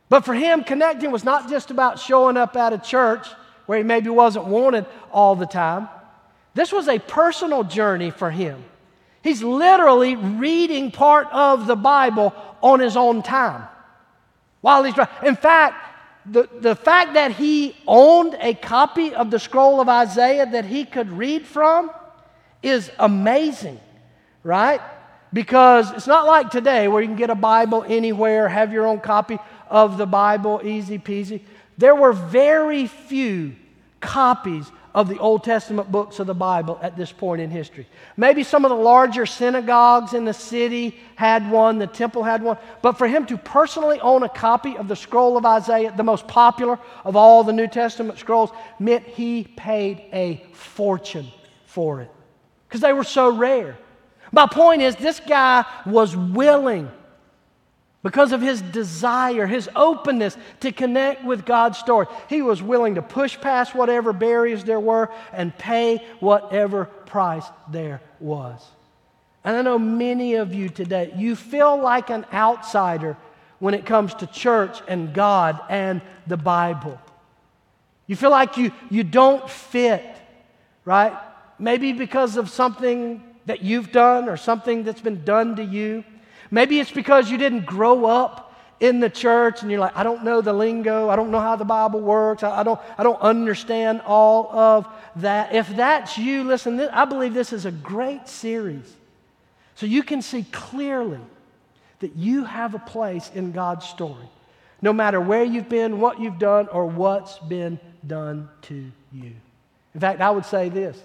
But 0.08 0.24
for 0.24 0.34
him, 0.34 0.64
connecting 0.64 1.10
was 1.10 1.24
not 1.24 1.48
just 1.48 1.70
about 1.70 1.98
showing 1.98 2.36
up 2.36 2.56
at 2.56 2.72
a 2.72 2.78
church 2.78 3.26
where 3.66 3.78
he 3.78 3.84
maybe 3.84 4.10
wasn't 4.10 4.46
wanted 4.46 4.86
all 5.10 5.36
the 5.36 5.46
time. 5.46 5.88
This 6.54 6.72
was 6.72 6.88
a 6.88 6.98
personal 6.98 7.64
journey 7.64 8.10
for 8.10 8.30
him. 8.30 8.64
He's 9.22 9.42
literally 9.42 10.16
reading 10.16 10.90
part 10.90 11.28
of 11.32 11.66
the 11.66 11.76
Bible 11.76 12.34
on 12.60 12.80
his 12.80 12.96
own 12.96 13.22
time 13.22 13.68
while 14.62 14.84
he's 14.84 14.94
In 15.22 15.36
fact, 15.36 15.76
the, 16.24 16.48
the 16.60 16.74
fact 16.74 17.14
that 17.14 17.32
he 17.32 17.76
owned 17.86 18.36
a 18.40 18.54
copy 18.54 19.14
of 19.14 19.30
the 19.30 19.38
scroll 19.38 19.80
of 19.80 19.88
Isaiah 19.88 20.46
that 20.46 20.64
he 20.64 20.84
could 20.84 21.10
read 21.10 21.44
from 21.46 21.90
is 22.62 22.90
amazing, 22.98 23.80
right? 24.44 24.80
Because 25.32 25.90
it's 25.92 26.06
not 26.06 26.26
like 26.26 26.50
today 26.50 26.86
where 26.88 27.02
you 27.02 27.08
can 27.08 27.16
get 27.16 27.30
a 27.30 27.34
Bible 27.34 27.84
anywhere, 27.86 28.48
have 28.48 28.72
your 28.72 28.86
own 28.86 29.00
copy 29.00 29.38
of 29.68 29.98
the 29.98 30.06
Bible, 30.06 30.60
easy 30.62 30.98
peasy. 30.98 31.42
There 31.76 31.96
were 31.96 32.12
very 32.12 32.86
few 32.86 33.56
copies 34.00 34.70
of 34.94 35.08
the 35.08 35.18
Old 35.18 35.42
Testament 35.42 35.90
books 35.90 36.18
of 36.18 36.26
the 36.26 36.34
Bible 36.34 36.78
at 36.82 36.96
this 36.96 37.10
point 37.12 37.40
in 37.40 37.50
history. 37.50 37.86
Maybe 38.16 38.42
some 38.42 38.64
of 38.64 38.68
the 38.68 38.76
larger 38.76 39.24
synagogues 39.24 40.12
in 40.12 40.24
the 40.24 40.34
city 40.34 41.00
had 41.16 41.50
one, 41.50 41.78
the 41.78 41.86
temple 41.86 42.22
had 42.22 42.42
one, 42.42 42.58
but 42.82 42.98
for 42.98 43.06
him 43.06 43.24
to 43.26 43.38
personally 43.38 44.00
own 44.00 44.22
a 44.22 44.28
copy 44.28 44.76
of 44.76 44.88
the 44.88 44.96
scroll 44.96 45.36
of 45.36 45.46
Isaiah, 45.46 45.94
the 45.96 46.02
most 46.02 46.28
popular 46.28 46.78
of 47.04 47.16
all 47.16 47.42
the 47.42 47.52
New 47.52 47.68
Testament 47.68 48.18
scrolls, 48.18 48.50
meant 48.78 49.04
he 49.04 49.44
paid 49.56 50.02
a 50.12 50.44
fortune 50.52 51.28
for 51.64 52.02
it 52.02 52.10
because 52.68 52.80
they 52.80 52.92
were 52.92 53.04
so 53.04 53.34
rare. 53.34 53.78
My 54.30 54.46
point 54.46 54.82
is, 54.82 54.96
this 54.96 55.20
guy 55.20 55.64
was 55.84 56.16
willing 56.16 56.90
because 58.02 58.32
of 58.32 58.40
his 58.40 58.60
desire, 58.60 59.46
his 59.46 59.70
openness 59.76 60.36
to 60.60 60.72
connect 60.72 61.24
with 61.24 61.46
God's 61.46 61.78
story. 61.78 62.06
He 62.28 62.42
was 62.42 62.62
willing 62.62 62.96
to 62.96 63.02
push 63.02 63.40
past 63.40 63.74
whatever 63.74 64.12
barriers 64.12 64.64
there 64.64 64.80
were 64.80 65.10
and 65.32 65.56
pay 65.56 66.04
whatever 66.18 66.86
price 66.86 67.46
there 67.70 68.00
was. 68.18 68.60
And 69.44 69.56
I 69.56 69.62
know 69.62 69.78
many 69.78 70.34
of 70.34 70.54
you 70.54 70.68
today, 70.68 71.12
you 71.16 71.36
feel 71.36 71.80
like 71.80 72.10
an 72.10 72.26
outsider 72.32 73.16
when 73.58 73.74
it 73.74 73.86
comes 73.86 74.14
to 74.14 74.26
church 74.26 74.80
and 74.88 75.14
God 75.14 75.60
and 75.68 76.00
the 76.26 76.36
Bible. 76.36 77.00
You 78.08 78.16
feel 78.16 78.30
like 78.30 78.56
you, 78.56 78.72
you 78.90 79.04
don't 79.04 79.48
fit, 79.48 80.04
right? 80.84 81.16
Maybe 81.58 81.92
because 81.92 82.36
of 82.36 82.50
something 82.50 83.22
that 83.46 83.62
you've 83.62 83.92
done 83.92 84.28
or 84.28 84.36
something 84.36 84.82
that's 84.82 85.00
been 85.00 85.24
done 85.24 85.56
to 85.56 85.64
you. 85.64 86.04
Maybe 86.52 86.78
it's 86.78 86.92
because 86.92 87.30
you 87.30 87.38
didn't 87.38 87.64
grow 87.64 88.04
up 88.04 88.54
in 88.78 89.00
the 89.00 89.08
church 89.08 89.62
and 89.62 89.70
you're 89.70 89.80
like, 89.80 89.96
I 89.96 90.02
don't 90.02 90.22
know 90.22 90.42
the 90.42 90.52
lingo, 90.52 91.08
I 91.08 91.16
don't 91.16 91.30
know 91.30 91.40
how 91.40 91.56
the 91.56 91.64
Bible 91.64 92.00
works, 92.00 92.42
I, 92.42 92.62
don't, 92.62 92.78
I 92.98 93.02
don't 93.02 93.20
understand 93.22 94.02
all 94.02 94.52
of 94.52 94.86
that. 95.16 95.54
If 95.54 95.68
that's 95.70 96.18
you, 96.18 96.44
listen, 96.44 96.78
I 96.78 97.06
believe 97.06 97.32
this 97.32 97.54
is 97.54 97.64
a 97.64 97.70
great 97.70 98.28
series. 98.28 98.84
So 99.76 99.86
you 99.86 100.02
can 100.02 100.20
see 100.20 100.44
clearly 100.52 101.20
that 102.00 102.16
you 102.16 102.44
have 102.44 102.74
a 102.74 102.80
place 102.80 103.30
in 103.34 103.52
God's 103.52 103.86
story, 103.86 104.28
no 104.82 104.92
matter 104.92 105.20
where 105.20 105.44
you've 105.44 105.70
been, 105.70 106.00
what 106.00 106.20
you've 106.20 106.38
done, 106.38 106.68
or 106.68 106.84
what's 106.84 107.38
been 107.38 107.80
done 108.06 108.50
to 108.62 108.92
you. 109.10 109.32
In 109.94 110.00
fact, 110.00 110.20
I 110.20 110.30
would 110.30 110.44
say 110.44 110.68
this 110.68 111.00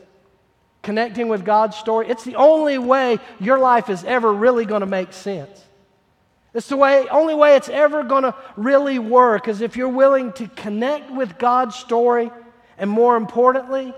connecting 0.87 1.27
with 1.27 1.43
God's 1.43 1.75
story, 1.75 2.07
it's 2.07 2.23
the 2.23 2.35
only 2.35 2.77
way 2.77 3.19
your 3.41 3.59
life 3.59 3.89
is 3.89 4.05
ever 4.05 4.31
really 4.31 4.63
going 4.63 4.79
to 4.79 4.85
make 4.87 5.11
sense. 5.11 5.65
It's 6.53 6.69
the 6.69 6.77
way, 6.77 7.09
only 7.09 7.35
way 7.35 7.57
it's 7.57 7.67
ever 7.67 8.03
going 8.03 8.23
to 8.23 8.33
really 8.55 8.97
work 8.97 9.49
is 9.49 9.59
if 9.59 9.75
you're 9.75 9.89
willing 9.89 10.31
to 10.33 10.47
connect 10.47 11.11
with 11.11 11.37
God's 11.37 11.75
story, 11.75 12.31
and 12.77 12.89
more 12.89 13.17
importantly, 13.17 13.93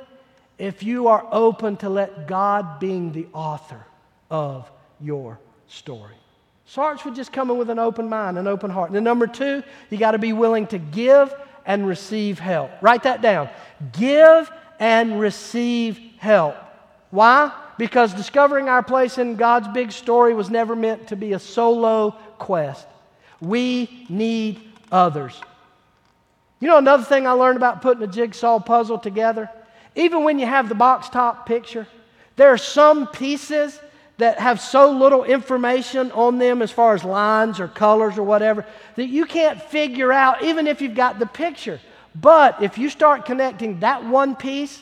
if 0.57 0.81
you 0.81 1.09
are 1.09 1.27
open 1.31 1.77
to 1.77 1.89
let 1.89 2.27
God 2.27 2.79
being 2.79 3.11
the 3.11 3.27
author 3.33 3.85
of 4.31 4.67
your 4.99 5.39
story. 5.67 6.15
Starts 6.65 7.05
with 7.05 7.15
just 7.15 7.31
coming 7.31 7.59
with 7.59 7.69
an 7.69 7.77
open 7.77 8.09
mind, 8.09 8.39
an 8.39 8.47
open 8.47 8.71
heart. 8.71 8.89
And 8.89 8.95
then 8.95 9.03
number 9.03 9.27
two, 9.27 9.61
you 9.91 9.99
got 9.99 10.13
to 10.13 10.17
be 10.17 10.33
willing 10.33 10.65
to 10.67 10.79
give 10.79 11.35
and 11.67 11.85
receive 11.85 12.39
help. 12.39 12.71
Write 12.81 13.03
that 13.03 13.21
down. 13.21 13.47
Give 13.91 14.51
and 14.79 15.19
receive 15.19 15.99
help. 16.17 16.55
Why? 17.11 17.51
Because 17.77 18.13
discovering 18.13 18.69
our 18.69 18.83
place 18.83 19.17
in 19.17 19.35
God's 19.35 19.67
big 19.69 19.91
story 19.91 20.33
was 20.33 20.49
never 20.49 20.75
meant 20.75 21.07
to 21.07 21.15
be 21.15 21.33
a 21.33 21.39
solo 21.39 22.11
quest. 22.37 22.85
We 23.41 24.05
need 24.09 24.61
others. 24.91 25.39
You 26.59 26.67
know, 26.67 26.77
another 26.77 27.03
thing 27.03 27.25
I 27.25 27.31
learned 27.31 27.57
about 27.57 27.81
putting 27.81 28.03
a 28.03 28.07
jigsaw 28.07 28.59
puzzle 28.59 28.99
together? 28.99 29.49
Even 29.95 30.23
when 30.23 30.39
you 30.39 30.45
have 30.45 30.69
the 30.69 30.75
box 30.75 31.09
top 31.09 31.45
picture, 31.45 31.87
there 32.35 32.49
are 32.49 32.57
some 32.57 33.07
pieces 33.07 33.79
that 34.17 34.39
have 34.39 34.59
so 34.59 34.91
little 34.91 35.23
information 35.23 36.11
on 36.11 36.37
them 36.37 36.61
as 36.61 36.71
far 36.71 36.93
as 36.93 37.05
lines 37.05 37.59
or 37.59 37.69
colors 37.69 38.17
or 38.17 38.23
whatever 38.23 38.65
that 38.95 39.07
you 39.07 39.25
can't 39.25 39.61
figure 39.61 40.11
out 40.11 40.43
even 40.43 40.67
if 40.67 40.81
you've 40.81 40.95
got 40.95 41.17
the 41.19 41.25
picture. 41.25 41.79
But 42.13 42.61
if 42.61 42.77
you 42.77 42.89
start 42.89 43.25
connecting 43.25 43.79
that 43.79 44.03
one 44.03 44.35
piece 44.35 44.81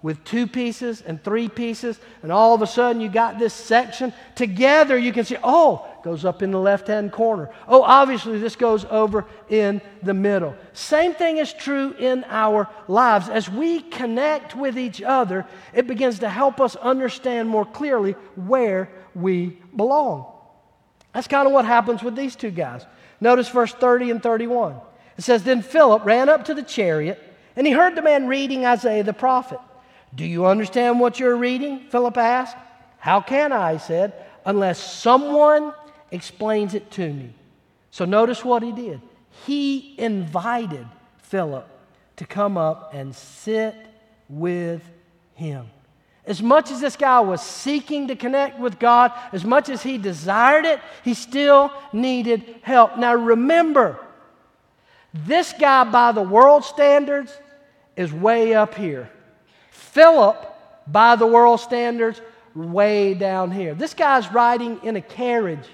with 0.00 0.22
two 0.24 0.46
pieces 0.46 1.00
and 1.00 1.22
three 1.22 1.48
pieces, 1.48 1.98
and 2.22 2.30
all 2.30 2.54
of 2.54 2.62
a 2.62 2.66
sudden 2.66 3.02
you 3.02 3.08
got 3.08 3.38
this 3.38 3.52
section 3.52 4.12
together, 4.36 4.96
you 4.96 5.12
can 5.12 5.24
see, 5.24 5.36
oh, 5.42 5.84
goes 6.04 6.24
up 6.24 6.42
in 6.42 6.52
the 6.52 6.60
left 6.60 6.86
hand 6.86 7.10
corner. 7.10 7.50
Oh, 7.66 7.82
obviously, 7.82 8.38
this 8.38 8.54
goes 8.54 8.84
over 8.84 9.24
in 9.48 9.80
the 10.02 10.14
middle. 10.14 10.54
Same 10.72 11.14
thing 11.14 11.38
is 11.38 11.52
true 11.52 11.94
in 11.98 12.24
our 12.28 12.68
lives. 12.86 13.28
As 13.28 13.50
we 13.50 13.80
connect 13.80 14.54
with 14.54 14.78
each 14.78 15.02
other, 15.02 15.44
it 15.74 15.88
begins 15.88 16.20
to 16.20 16.28
help 16.28 16.60
us 16.60 16.76
understand 16.76 17.48
more 17.48 17.66
clearly 17.66 18.12
where 18.36 18.90
we 19.14 19.58
belong. 19.74 20.32
That's 21.12 21.26
kind 21.26 21.46
of 21.46 21.52
what 21.52 21.64
happens 21.64 22.02
with 22.02 22.14
these 22.14 22.36
two 22.36 22.50
guys. 22.52 22.86
Notice 23.20 23.48
verse 23.48 23.72
30 23.72 24.12
and 24.12 24.22
31. 24.22 24.76
It 25.16 25.24
says, 25.24 25.42
Then 25.42 25.62
Philip 25.62 26.04
ran 26.04 26.28
up 26.28 26.44
to 26.44 26.54
the 26.54 26.62
chariot, 26.62 27.20
and 27.56 27.66
he 27.66 27.72
heard 27.72 27.96
the 27.96 28.02
man 28.02 28.28
reading 28.28 28.64
Isaiah 28.64 29.02
the 29.02 29.12
prophet. 29.12 29.58
Do 30.14 30.24
you 30.24 30.46
understand 30.46 31.00
what 31.00 31.20
you're 31.20 31.36
reading? 31.36 31.80
Philip 31.90 32.16
asked. 32.16 32.56
How 32.98 33.20
can 33.20 33.52
I? 33.52 33.74
He 33.74 33.78
said, 33.78 34.12
unless 34.44 34.78
someone 34.78 35.72
explains 36.10 36.74
it 36.74 36.90
to 36.92 37.12
me. 37.12 37.32
So 37.90 38.04
notice 38.04 38.44
what 38.44 38.62
he 38.62 38.72
did. 38.72 39.00
He 39.46 39.94
invited 39.98 40.86
Philip 41.18 41.68
to 42.16 42.26
come 42.26 42.56
up 42.56 42.94
and 42.94 43.14
sit 43.14 43.74
with 44.28 44.82
him. 45.34 45.66
As 46.26 46.42
much 46.42 46.70
as 46.70 46.80
this 46.80 46.96
guy 46.96 47.20
was 47.20 47.40
seeking 47.40 48.08
to 48.08 48.16
connect 48.16 48.58
with 48.58 48.78
God, 48.78 49.12
as 49.32 49.44
much 49.44 49.70
as 49.70 49.82
he 49.82 49.96
desired 49.96 50.66
it, 50.66 50.80
he 51.02 51.14
still 51.14 51.72
needed 51.92 52.56
help. 52.62 52.98
Now 52.98 53.14
remember, 53.14 53.98
this 55.14 55.54
guy, 55.58 55.84
by 55.84 56.12
the 56.12 56.22
world 56.22 56.64
standards, 56.64 57.32
is 57.96 58.12
way 58.12 58.54
up 58.54 58.74
here. 58.74 59.10
Philip, 59.98 60.54
by 60.86 61.16
the 61.16 61.26
world 61.26 61.58
standards, 61.58 62.20
way 62.54 63.14
down 63.14 63.50
here. 63.50 63.74
This 63.74 63.94
guy's 63.94 64.30
riding 64.32 64.78
in 64.84 64.94
a 64.94 65.00
carriage. 65.00 65.66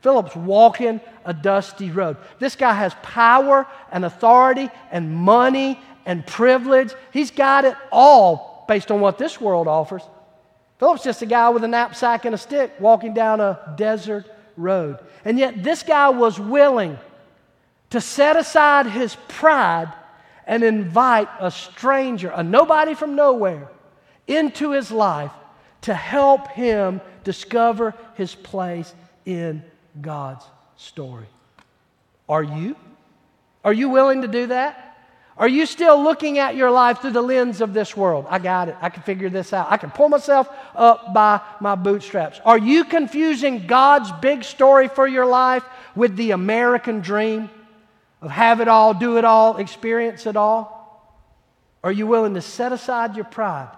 Philip's 0.00 0.34
walking 0.34 1.00
a 1.24 1.32
dusty 1.32 1.92
road. 1.92 2.16
This 2.40 2.56
guy 2.56 2.74
has 2.74 2.92
power 3.04 3.68
and 3.92 4.04
authority 4.04 4.68
and 4.90 5.14
money 5.14 5.78
and 6.06 6.26
privilege. 6.26 6.92
He's 7.12 7.30
got 7.30 7.64
it 7.64 7.76
all 7.92 8.64
based 8.66 8.90
on 8.90 8.98
what 8.98 9.16
this 9.16 9.40
world 9.40 9.68
offers. 9.68 10.02
Philip's 10.80 11.04
just 11.04 11.22
a 11.22 11.26
guy 11.26 11.48
with 11.50 11.62
a 11.62 11.68
knapsack 11.68 12.24
and 12.24 12.34
a 12.34 12.38
stick 12.38 12.72
walking 12.80 13.14
down 13.14 13.38
a 13.38 13.74
desert 13.76 14.28
road. 14.56 14.98
And 15.24 15.38
yet, 15.38 15.62
this 15.62 15.84
guy 15.84 16.08
was 16.08 16.40
willing 16.40 16.98
to 17.90 18.00
set 18.00 18.36
aside 18.36 18.86
his 18.86 19.16
pride 19.28 19.92
and 20.48 20.64
invite 20.64 21.28
a 21.38 21.50
stranger, 21.50 22.30
a 22.30 22.42
nobody 22.42 22.94
from 22.94 23.14
nowhere, 23.14 23.68
into 24.26 24.72
his 24.72 24.90
life 24.90 25.30
to 25.82 25.94
help 25.94 26.48
him 26.48 27.00
discover 27.22 27.94
his 28.14 28.34
place 28.34 28.92
in 29.26 29.62
God's 30.00 30.44
story. 30.76 31.26
Are 32.28 32.42
you? 32.42 32.74
Are 33.62 33.72
you 33.72 33.90
willing 33.90 34.22
to 34.22 34.28
do 34.28 34.46
that? 34.46 34.96
Are 35.36 35.48
you 35.48 35.66
still 35.66 36.02
looking 36.02 36.38
at 36.38 36.56
your 36.56 36.70
life 36.70 37.00
through 37.00 37.12
the 37.12 37.22
lens 37.22 37.60
of 37.60 37.72
this 37.72 37.96
world? 37.96 38.26
I 38.28 38.40
got 38.40 38.68
it. 38.68 38.76
I 38.80 38.88
can 38.88 39.04
figure 39.04 39.28
this 39.28 39.52
out. 39.52 39.70
I 39.70 39.76
can 39.76 39.90
pull 39.90 40.08
myself 40.08 40.48
up 40.74 41.14
by 41.14 41.40
my 41.60 41.76
bootstraps. 41.76 42.40
Are 42.44 42.58
you 42.58 42.84
confusing 42.84 43.66
God's 43.66 44.10
big 44.20 44.42
story 44.42 44.88
for 44.88 45.06
your 45.06 45.26
life 45.26 45.62
with 45.94 46.16
the 46.16 46.32
American 46.32 47.00
dream? 47.00 47.50
Of 48.20 48.30
have 48.30 48.60
it 48.60 48.68
all, 48.68 48.94
do 48.94 49.18
it 49.18 49.24
all, 49.24 49.56
experience 49.58 50.26
it 50.26 50.36
all? 50.36 50.78
Are 51.84 51.92
you 51.92 52.06
willing 52.06 52.34
to 52.34 52.40
set 52.40 52.72
aside 52.72 53.16
your 53.16 53.24
pride 53.24 53.70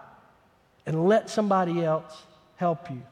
and 0.87 1.07
let 1.07 1.29
somebody 1.29 1.85
else 1.85 2.23
help 2.57 2.91
you? 2.91 3.03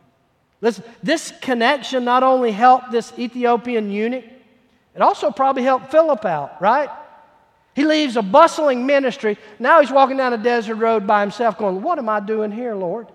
Listen, 0.60 0.84
this 1.02 1.32
connection 1.40 2.04
not 2.04 2.22
only 2.22 2.50
helped 2.50 2.90
this 2.90 3.12
Ethiopian 3.18 3.90
eunuch, 3.90 4.24
it 4.94 5.02
also 5.02 5.30
probably 5.30 5.62
helped 5.62 5.90
Philip 5.90 6.24
out, 6.24 6.60
right? 6.60 6.90
He 7.74 7.84
leaves 7.84 8.16
a 8.16 8.22
bustling 8.22 8.86
ministry. 8.86 9.38
Now 9.60 9.80
he's 9.80 9.92
walking 9.92 10.16
down 10.16 10.32
a 10.32 10.38
desert 10.38 10.74
road 10.76 11.06
by 11.06 11.20
himself, 11.20 11.56
going, 11.56 11.82
What 11.82 11.98
am 11.98 12.08
I 12.08 12.18
doing 12.18 12.50
here, 12.50 12.74
Lord? 12.74 13.06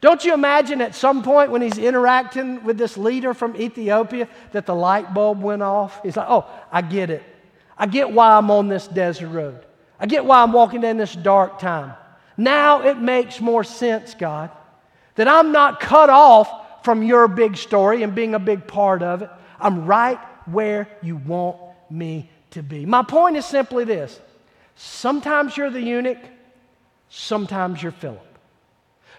Don't 0.00 0.24
you 0.24 0.34
imagine 0.34 0.80
at 0.80 0.96
some 0.96 1.22
point 1.22 1.52
when 1.52 1.62
he's 1.62 1.78
interacting 1.78 2.64
with 2.64 2.76
this 2.76 2.96
leader 2.96 3.34
from 3.34 3.54
Ethiopia 3.54 4.26
that 4.50 4.66
the 4.66 4.74
light 4.74 5.14
bulb 5.14 5.40
went 5.40 5.62
off? 5.62 6.02
He's 6.02 6.16
like, 6.16 6.26
Oh, 6.28 6.48
I 6.72 6.82
get 6.82 7.10
it. 7.10 7.22
I 7.76 7.86
get 7.86 8.10
why 8.10 8.36
I'm 8.36 8.50
on 8.50 8.68
this 8.68 8.86
desert 8.86 9.28
road. 9.28 9.64
I 9.98 10.06
get 10.06 10.24
why 10.24 10.42
I'm 10.42 10.52
walking 10.52 10.82
in 10.84 10.96
this 10.96 11.14
dark 11.14 11.58
time. 11.58 11.94
Now 12.36 12.82
it 12.82 12.98
makes 12.98 13.40
more 13.40 13.64
sense, 13.64 14.14
God, 14.14 14.50
that 15.14 15.28
I'm 15.28 15.52
not 15.52 15.80
cut 15.80 16.10
off 16.10 16.84
from 16.84 17.02
your 17.02 17.28
big 17.28 17.56
story 17.56 18.02
and 18.02 18.14
being 18.14 18.34
a 18.34 18.38
big 18.38 18.66
part 18.66 19.02
of 19.02 19.22
it. 19.22 19.30
I'm 19.60 19.86
right 19.86 20.18
where 20.46 20.88
you 21.02 21.16
want 21.16 21.56
me 21.90 22.28
to 22.50 22.62
be. 22.62 22.84
My 22.86 23.02
point 23.02 23.36
is 23.36 23.46
simply 23.46 23.84
this 23.84 24.20
sometimes 24.74 25.56
you're 25.56 25.70
the 25.70 25.80
eunuch, 25.80 26.18
sometimes 27.08 27.82
you're 27.82 27.92
Philip. 27.92 28.26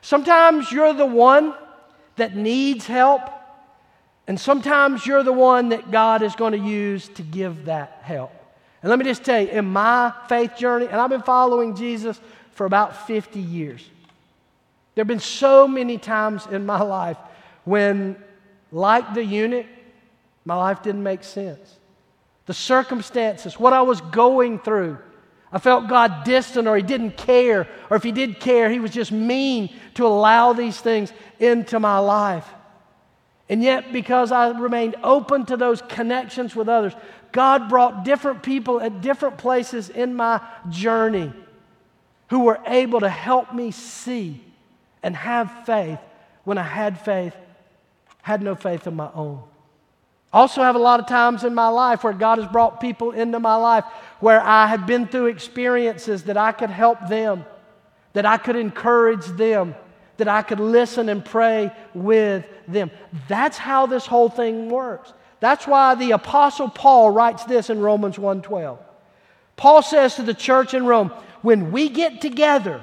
Sometimes 0.02 0.70
you're 0.70 0.94
the 0.94 1.06
one 1.06 1.56
that 2.18 2.36
needs 2.36 2.86
help, 2.86 3.22
and 4.28 4.38
sometimes 4.38 5.06
you're 5.06 5.24
the 5.24 5.32
one 5.32 5.70
that 5.70 5.92
God 5.92 6.24
is 6.24 6.36
going 6.36 6.52
to 6.52 6.60
use 6.60 7.08
to 7.10 7.22
give 7.22 7.66
that 7.66 8.00
help. 8.02 8.34
And 8.84 8.90
let 8.90 9.00
me 9.00 9.06
just 9.06 9.24
tell 9.24 9.42
you, 9.42 9.48
in 9.48 9.66
my 9.66 10.14
faith 10.28 10.58
journey, 10.58 10.88
and 10.88 10.98
I've 10.98 11.10
been 11.10 11.22
following 11.22 11.74
Jesus 11.76 12.20
for 12.52 12.66
about 12.66 13.08
50 13.08 13.40
years, 13.40 13.82
there 14.94 15.04
have 15.04 15.08
been 15.08 15.20
so 15.20 15.68
many 15.68 15.98
times 15.98 16.46
in 16.48 16.66
my 16.66 16.82
life 16.82 17.18
when, 17.64 18.18
like 18.74 19.14
the 19.14 19.24
eunuch, 19.24 19.66
my 20.44 20.56
life 20.56 20.84
didn't 20.84 21.02
make 21.02 21.24
sense. 21.24 21.78
The 22.46 22.54
circumstances, 22.54 23.58
what 23.58 23.72
I 23.72 23.82
was 23.84 24.02
going 24.02 24.60
through, 24.60 24.98
I 25.50 25.60
felt 25.60 25.88
God 25.88 26.26
distant 26.26 26.68
or 26.68 26.76
He 26.76 26.84
didn't 26.84 27.16
care, 27.16 27.70
or 27.90 27.96
if 27.96 28.04
He 28.04 28.12
did 28.12 28.42
care, 28.42 28.70
He 28.70 28.82
was 28.82 28.92
just 28.92 29.14
mean 29.14 29.74
to 29.94 30.06
allow 30.06 30.52
these 30.52 30.80
things 30.80 31.14
into 31.40 31.80
my 31.80 32.00
life. 32.00 32.48
And 33.48 33.64
yet, 33.64 33.94
because 33.94 34.32
I 34.32 34.50
remained 34.50 34.98
open 35.04 35.46
to 35.46 35.58
those 35.58 35.82
connections 35.82 36.56
with 36.56 36.68
others, 36.68 36.94
God 37.34 37.68
brought 37.68 38.06
different 38.06 38.44
people 38.44 38.80
at 38.80 39.02
different 39.02 39.38
places 39.38 39.90
in 39.90 40.16
my 40.16 40.40
journey 40.70 41.34
who 42.30 42.40
were 42.42 42.60
able 42.66 43.02
to 43.02 43.10
help 43.10 43.54
me 43.54 43.72
see 43.72 44.42
and 45.02 45.16
have 45.16 45.66
faith 45.66 46.00
when 46.46 46.58
I 46.58 46.64
had 46.64 47.00
faith, 47.00 47.36
had 48.22 48.42
no 48.42 48.56
faith 48.56 48.88
of 48.88 48.94
my 48.94 49.10
own. 49.14 49.44
Also, 50.32 50.62
have 50.62 50.76
a 50.76 50.80
lot 50.80 51.00
of 51.00 51.08
times 51.08 51.44
in 51.44 51.54
my 51.54 51.68
life 51.68 52.04
where 52.04 52.14
God 52.14 52.38
has 52.38 52.48
brought 52.48 52.80
people 52.80 53.12
into 53.12 53.40
my 53.40 53.56
life 53.56 53.84
where 54.20 54.42
I 54.42 54.68
have 54.68 54.88
been 54.88 55.08
through 55.08 55.28
experiences 55.28 56.24
that 56.24 56.38
I 56.38 56.52
could 56.52 56.70
help 56.72 57.08
them, 57.08 57.46
that 58.14 58.26
I 58.26 58.38
could 58.38 58.56
encourage 58.56 59.26
them, 59.26 59.76
that 60.18 60.28
I 60.28 60.44
could 60.44 60.60
listen 60.60 61.10
and 61.10 61.24
pray 61.26 61.72
with 61.94 62.46
them. 62.68 62.92
That's 63.28 63.58
how 63.58 63.86
this 63.88 64.06
whole 64.06 64.30
thing 64.30 64.70
works. 64.70 65.14
That's 65.44 65.68
why 65.68 65.96
the 65.96 66.12
apostle 66.12 66.70
Paul 66.70 67.12
writes 67.12 67.44
this 67.44 67.70
in 67.70 67.82
Romans 67.82 68.18
1:12. 68.18 68.78
Paul 69.58 69.82
says 69.82 70.16
to 70.16 70.22
the 70.22 70.34
church 70.34 70.74
in 70.74 70.86
Rome, 70.86 71.12
when 71.42 71.74
we 71.74 71.90
get 71.90 72.22
together, 72.22 72.82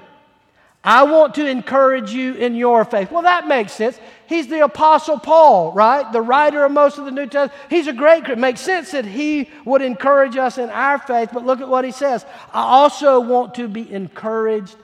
I 0.84 1.04
want 1.04 1.36
to 1.36 1.46
encourage 1.46 2.12
you 2.12 2.34
in 2.34 2.54
your 2.54 2.84
faith. 2.84 3.10
Well, 3.10 3.22
that 3.22 3.48
makes 3.48 3.72
sense. 3.72 3.98
He's 4.26 4.48
the 4.48 4.60
Apostle 4.60 5.18
Paul, 5.18 5.72
right? 5.72 6.12
The 6.12 6.20
writer 6.20 6.62
of 6.62 6.72
most 6.72 6.98
of 6.98 7.06
the 7.06 7.10
New 7.10 7.24
Testament. 7.24 7.58
He's 7.70 7.86
a 7.86 7.94
great 7.94 8.28
It 8.28 8.36
makes 8.36 8.60
sense 8.60 8.90
that 8.90 9.06
he 9.06 9.48
would 9.64 9.80
encourage 9.80 10.36
us 10.36 10.58
in 10.58 10.68
our 10.68 10.98
faith, 10.98 11.30
but 11.32 11.46
look 11.46 11.62
at 11.62 11.68
what 11.68 11.86
he 11.86 11.92
says. 11.92 12.26
I 12.52 12.60
also 12.60 13.20
want 13.20 13.54
to 13.54 13.68
be 13.68 13.90
encouraged 13.90 14.76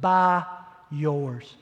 by 0.00 0.44
yours. 0.88 1.52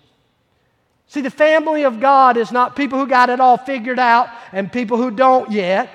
See, 1.13 1.21
the 1.21 1.29
family 1.29 1.83
of 1.83 2.01
God 2.01 2.39
is 2.39 2.51
not 2.51 2.75
people 2.75 2.99
who 2.99 3.07
got 3.07 3.29
it 3.29 3.39
all 3.39 3.59
figured 3.59 3.99
out 3.99 4.31
and 4.51 4.73
people 4.73 4.97
who 4.97 5.11
don't 5.11 5.53
yet. 5.53 5.91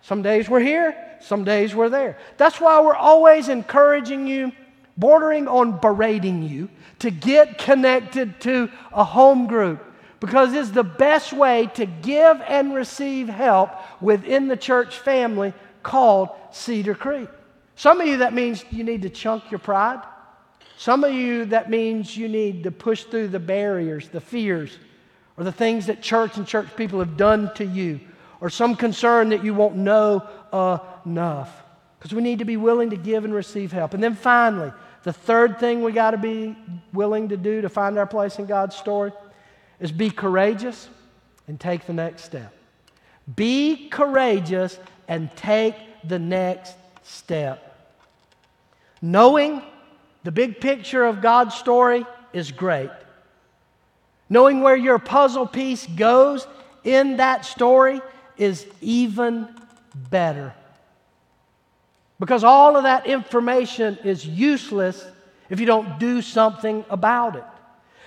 Some 0.00 0.22
days 0.22 0.48
we're 0.48 0.60
here, 0.60 0.94
Some 1.18 1.42
days 1.42 1.74
we're 1.74 1.88
there. 1.88 2.16
That's 2.36 2.60
why 2.60 2.80
we're 2.80 2.94
always 2.94 3.48
encouraging 3.48 4.28
you, 4.28 4.52
bordering 4.96 5.48
on 5.48 5.78
berating 5.78 6.44
you, 6.44 6.68
to 7.00 7.10
get 7.10 7.58
connected 7.58 8.40
to 8.42 8.70
a 8.92 9.02
home 9.02 9.48
group 9.48 9.84
because 10.20 10.54
it's 10.54 10.70
the 10.70 10.84
best 10.84 11.32
way 11.32 11.66
to 11.74 11.84
give 11.84 12.40
and 12.46 12.72
receive 12.72 13.28
help 13.28 13.70
within 14.00 14.46
the 14.46 14.56
church 14.56 14.98
family 15.00 15.52
called 15.82 16.28
Cedar 16.52 16.94
Creek. 16.94 17.28
Some 17.74 18.00
of 18.00 18.06
you, 18.06 18.18
that 18.18 18.34
means 18.34 18.64
you 18.70 18.84
need 18.84 19.02
to 19.02 19.10
chunk 19.10 19.50
your 19.50 19.58
pride. 19.58 20.00
Some 20.80 21.04
of 21.04 21.12
you, 21.12 21.44
that 21.44 21.68
means 21.68 22.16
you 22.16 22.26
need 22.26 22.62
to 22.62 22.70
push 22.70 23.04
through 23.04 23.28
the 23.28 23.38
barriers, 23.38 24.08
the 24.08 24.18
fears, 24.18 24.78
or 25.36 25.44
the 25.44 25.52
things 25.52 25.84
that 25.88 26.00
church 26.00 26.38
and 26.38 26.46
church 26.46 26.74
people 26.74 27.00
have 27.00 27.18
done 27.18 27.52
to 27.56 27.66
you, 27.66 28.00
or 28.40 28.48
some 28.48 28.74
concern 28.74 29.28
that 29.28 29.44
you 29.44 29.52
won't 29.52 29.76
know 29.76 30.26
enough. 31.04 31.64
Because 31.98 32.14
we 32.14 32.22
need 32.22 32.38
to 32.38 32.46
be 32.46 32.56
willing 32.56 32.88
to 32.88 32.96
give 32.96 33.26
and 33.26 33.34
receive 33.34 33.72
help. 33.72 33.92
And 33.92 34.02
then 34.02 34.14
finally, 34.14 34.72
the 35.02 35.12
third 35.12 35.60
thing 35.60 35.82
we 35.82 35.92
got 35.92 36.12
to 36.12 36.16
be 36.16 36.56
willing 36.94 37.28
to 37.28 37.36
do 37.36 37.60
to 37.60 37.68
find 37.68 37.98
our 37.98 38.06
place 38.06 38.38
in 38.38 38.46
God's 38.46 38.74
story 38.74 39.12
is 39.80 39.92
be 39.92 40.08
courageous 40.08 40.88
and 41.46 41.60
take 41.60 41.84
the 41.84 41.92
next 41.92 42.24
step. 42.24 42.54
Be 43.36 43.90
courageous 43.90 44.78
and 45.08 45.30
take 45.36 45.74
the 46.04 46.18
next 46.18 46.74
step. 47.02 47.66
Knowing 49.02 49.60
the 50.22 50.32
big 50.32 50.60
picture 50.60 51.04
of 51.04 51.22
God's 51.22 51.54
story 51.54 52.06
is 52.32 52.52
great. 52.52 52.90
Knowing 54.28 54.60
where 54.60 54.76
your 54.76 54.98
puzzle 54.98 55.46
piece 55.46 55.86
goes 55.86 56.46
in 56.84 57.16
that 57.16 57.44
story 57.44 58.00
is 58.36 58.66
even 58.80 59.48
better. 60.10 60.54
Because 62.18 62.44
all 62.44 62.76
of 62.76 62.84
that 62.84 63.06
information 63.06 63.98
is 64.04 64.26
useless 64.26 65.04
if 65.48 65.58
you 65.58 65.66
don't 65.66 65.98
do 65.98 66.22
something 66.22 66.84
about 66.90 67.36
it. 67.36 67.44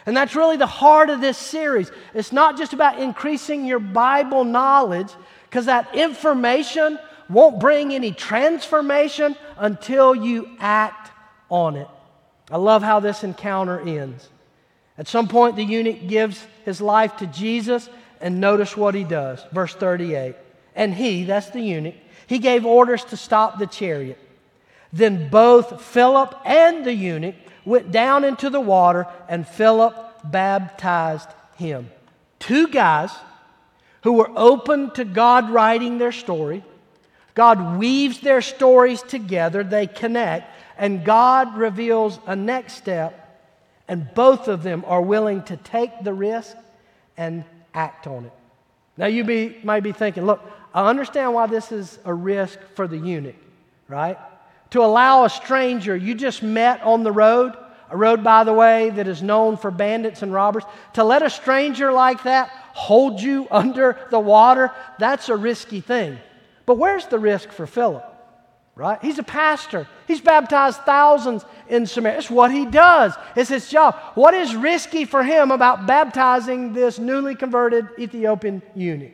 And 0.06 0.16
that's 0.16 0.36
really 0.36 0.58
the 0.58 0.68
heart 0.68 1.10
of 1.10 1.22
this 1.22 1.38
series. 1.38 1.92
It's 2.14 2.32
not 2.32 2.58
just 2.58 2.74
about 2.74 3.00
increasing 3.00 3.66
your 3.66 3.80
Bible 3.80 4.44
knowledge, 4.44 5.10
because 5.50 5.66
that 5.66 5.96
information 5.96 7.00
won't 7.30 7.60
bring 7.60 7.94
any 7.94 8.12
transformation 8.12 9.36
until 9.58 10.14
you 10.14 10.56
act 10.60 11.12
on 11.50 11.76
it. 11.76 11.88
I 12.52 12.58
love 12.58 12.84
how 12.84 13.00
this 13.00 13.24
encounter 13.24 13.80
ends. 13.80 14.30
At 14.98 15.08
some 15.08 15.28
point, 15.28 15.56
the 15.56 15.64
eunuch 15.64 16.08
gives 16.08 16.46
his 16.66 16.82
life 16.82 17.18
to 17.18 17.28
Jesus, 17.28 17.90
and 18.22 18.40
notice 18.40 18.78
what 18.78 18.96
he 18.96 19.04
does. 19.04 19.44
Verse 19.52 19.74
38. 19.74 20.36
And 20.76 20.94
he, 20.94 21.24
that's 21.24 21.50
the 21.50 21.62
eunuch, 21.62 21.96
he 22.28 22.40
gave 22.40 22.66
orders 22.66 23.04
to 23.06 23.18
stop 23.18 23.60
the 23.60 23.68
chariot. 23.68 24.20
Then 24.92 25.30
both 25.30 25.82
Philip 25.82 26.36
and 26.46 26.86
the 26.86 26.94
eunuch 26.94 27.36
went 27.66 27.92
down 27.92 28.24
into 28.24 28.50
the 28.50 28.62
water, 28.62 29.08
and 29.28 29.48
Philip 29.48 29.96
baptized 30.24 31.30
him. 31.56 31.90
Two 32.40 32.68
guys 32.68 33.12
who 34.02 34.14
were 34.14 34.30
open 34.36 34.92
to 34.92 35.06
God 35.06 35.50
writing 35.50 35.98
their 35.98 36.12
story. 36.12 36.64
God 37.34 37.80
weaves 37.80 38.20
their 38.20 38.42
stories 38.42 39.02
together, 39.02 39.64
they 39.64 39.88
connect, 39.88 40.52
and 40.78 41.06
God 41.06 41.58
reveals 41.58 42.20
a 42.26 42.36
next 42.36 42.74
step, 42.74 43.20
and 43.88 44.12
both 44.14 44.48
of 44.48 44.64
them 44.64 44.84
are 44.88 45.02
willing 45.02 45.44
to 45.44 45.58
take 45.58 46.04
the 46.04 46.14
risk 46.14 46.56
and 47.18 47.44
act 47.74 48.08
on 48.08 48.26
it. 48.26 48.34
Now, 48.98 49.08
you 49.08 49.24
be, 49.24 49.58
might 49.64 49.84
be 49.84 49.92
thinking, 49.92 50.26
look, 50.26 50.42
I 50.74 50.88
understand 50.90 51.34
why 51.34 51.48
this 51.48 51.72
is 51.72 52.00
a 52.06 52.14
risk 52.14 52.60
for 52.76 52.88
the 52.88 52.98
eunuch, 52.98 53.36
right? 53.88 54.18
To 54.72 54.82
allow 54.82 55.24
a 55.24 55.30
stranger 55.30 55.96
you 55.96 56.16
just 56.16 56.44
met 56.44 56.82
on 56.82 57.04
the 57.04 57.12
road, 57.12 57.54
a 57.90 57.98
road, 57.98 58.24
by 58.24 58.44
the 58.44 58.54
way, 58.54 58.90
that 58.92 59.08
is 59.08 59.22
known 59.22 59.58
for 59.58 59.70
bandits 59.70 60.24
and 60.24 60.34
robbers, 60.34 60.64
to 60.94 61.04
let 61.04 61.22
a 61.22 61.30
stranger 61.30 61.92
like 61.92 62.24
that 62.24 62.50
hold 62.74 63.22
you 63.22 63.48
under 63.52 63.98
the 64.10 64.20
water, 64.20 64.72
that's 65.00 65.30
a 65.30 65.36
risky 65.36 65.82
thing. 65.82 66.18
But 66.66 66.78
where's 66.78 67.06
the 67.08 67.20
risk 67.20 67.50
for 67.50 67.68
Philip? 67.68 68.13
Right? 68.76 68.98
He's 69.04 69.20
a 69.20 69.24
pastor. 69.24 69.88
He's 70.08 70.20
baptized 70.20 70.80
thousands 70.82 71.46
in 71.70 71.86
Samaria. 71.86 72.18
It's 72.18 72.30
what 72.30 72.52
he 72.52 72.66
does. 72.66 73.14
It's 73.36 73.50
his 73.50 73.70
job. 73.70 73.96
What 74.16 74.34
is 74.34 74.56
risky 74.56 75.06
for 75.06 75.24
him 75.24 75.52
about 75.52 75.86
baptizing 75.86 76.74
this 76.74 76.98
newly 76.98 77.36
converted 77.36 77.88
Ethiopian 78.00 78.64
eunuch? 78.76 79.14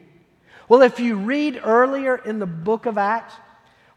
Well, 0.70 0.82
if 0.82 1.00
you 1.00 1.18
read 1.18 1.60
earlier 1.62 2.16
in 2.18 2.40
the 2.40 2.46
book 2.46 2.86
of 2.86 2.98
Acts, 2.98 3.34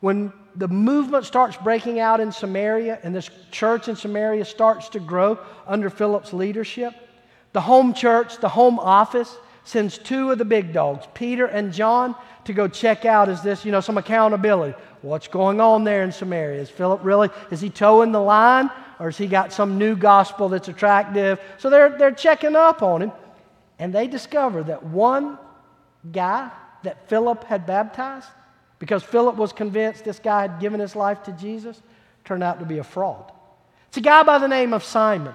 when 0.00 0.32
the 0.56 0.66
movement 0.66 1.26
starts 1.26 1.56
breaking 1.56 2.00
out 2.00 2.18
in 2.18 2.32
Samaria 2.32 2.98
and 3.04 3.14
this 3.14 3.30
church 3.52 3.86
in 3.86 3.94
Samaria 3.94 4.44
starts 4.44 4.88
to 4.90 5.00
grow 5.00 5.38
under 5.66 5.90
Philip's 5.90 6.32
leadership, 6.32 6.92
the 7.52 7.60
home 7.60 7.94
church, 7.94 8.38
the 8.38 8.48
home 8.48 8.80
office, 8.80 9.36
sends 9.64 9.98
two 9.98 10.30
of 10.30 10.38
the 10.38 10.44
big 10.44 10.72
dogs, 10.72 11.06
Peter 11.14 11.46
and 11.46 11.72
John, 11.72 12.16
to 12.44 12.52
go 12.52 12.66
check 12.66 13.04
out 13.04 13.28
is 13.28 13.42
this, 13.42 13.64
you 13.64 13.70
know, 13.70 13.80
some 13.80 13.98
accountability. 13.98 14.76
What's 15.02 15.28
going 15.28 15.60
on 15.60 15.84
there 15.84 16.02
in 16.02 16.12
Samaria? 16.12 16.60
Is 16.60 16.70
Philip 16.70 17.00
really, 17.04 17.28
is 17.50 17.60
he 17.60 17.70
toeing 17.70 18.12
the 18.12 18.20
line 18.20 18.70
or 18.98 19.06
has 19.06 19.18
he 19.18 19.26
got 19.26 19.52
some 19.52 19.78
new 19.78 19.94
gospel 19.94 20.48
that's 20.48 20.68
attractive? 20.68 21.40
So 21.58 21.70
they're, 21.70 21.96
they're 21.96 22.12
checking 22.12 22.56
up 22.56 22.82
on 22.82 23.02
him. 23.02 23.12
And 23.78 23.92
they 23.92 24.06
discover 24.06 24.62
that 24.64 24.84
one 24.84 25.38
guy 26.10 26.50
that 26.82 27.08
Philip 27.08 27.44
had 27.44 27.66
baptized, 27.66 28.28
because 28.78 29.02
Philip 29.02 29.36
was 29.36 29.52
convinced 29.52 30.04
this 30.04 30.18
guy 30.18 30.42
had 30.42 30.60
given 30.60 30.80
his 30.80 30.96
life 30.96 31.22
to 31.24 31.32
Jesus, 31.32 31.80
turned 32.24 32.42
out 32.42 32.58
to 32.58 32.64
be 32.64 32.78
a 32.78 32.84
fraud. 32.84 33.30
It's 33.88 33.96
a 33.96 34.00
guy 34.00 34.22
by 34.24 34.38
the 34.38 34.48
name 34.48 34.72
of 34.72 34.82
Simon. 34.82 35.34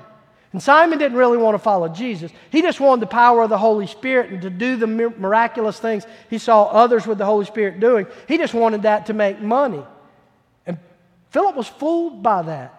And 0.53 0.63
Simon 0.63 0.97
didn't 0.97 1.17
really 1.17 1.37
want 1.37 1.55
to 1.55 1.59
follow 1.59 1.89
Jesus. 1.89 2.31
He 2.49 2.61
just 2.61 2.79
wanted 2.79 3.01
the 3.01 3.07
power 3.07 3.43
of 3.43 3.49
the 3.49 3.57
Holy 3.57 3.85
Spirit 3.85 4.31
and 4.31 4.41
to 4.43 4.49
do 4.49 4.77
the 4.77 4.87
miraculous 4.87 5.79
things 5.79 6.05
he 6.29 6.37
saw 6.37 6.63
others 6.63 7.05
with 7.05 7.17
the 7.17 7.25
Holy 7.25 7.45
Spirit 7.45 7.79
doing. 7.79 8.07
He 8.27 8.37
just 8.37 8.53
wanted 8.53 8.83
that 8.83 9.07
to 9.07 9.13
make 9.13 9.41
money. 9.41 9.83
And 10.65 10.77
Philip 11.31 11.55
was 11.55 11.67
fooled 11.67 12.23
by 12.23 12.43
that. 12.43 12.73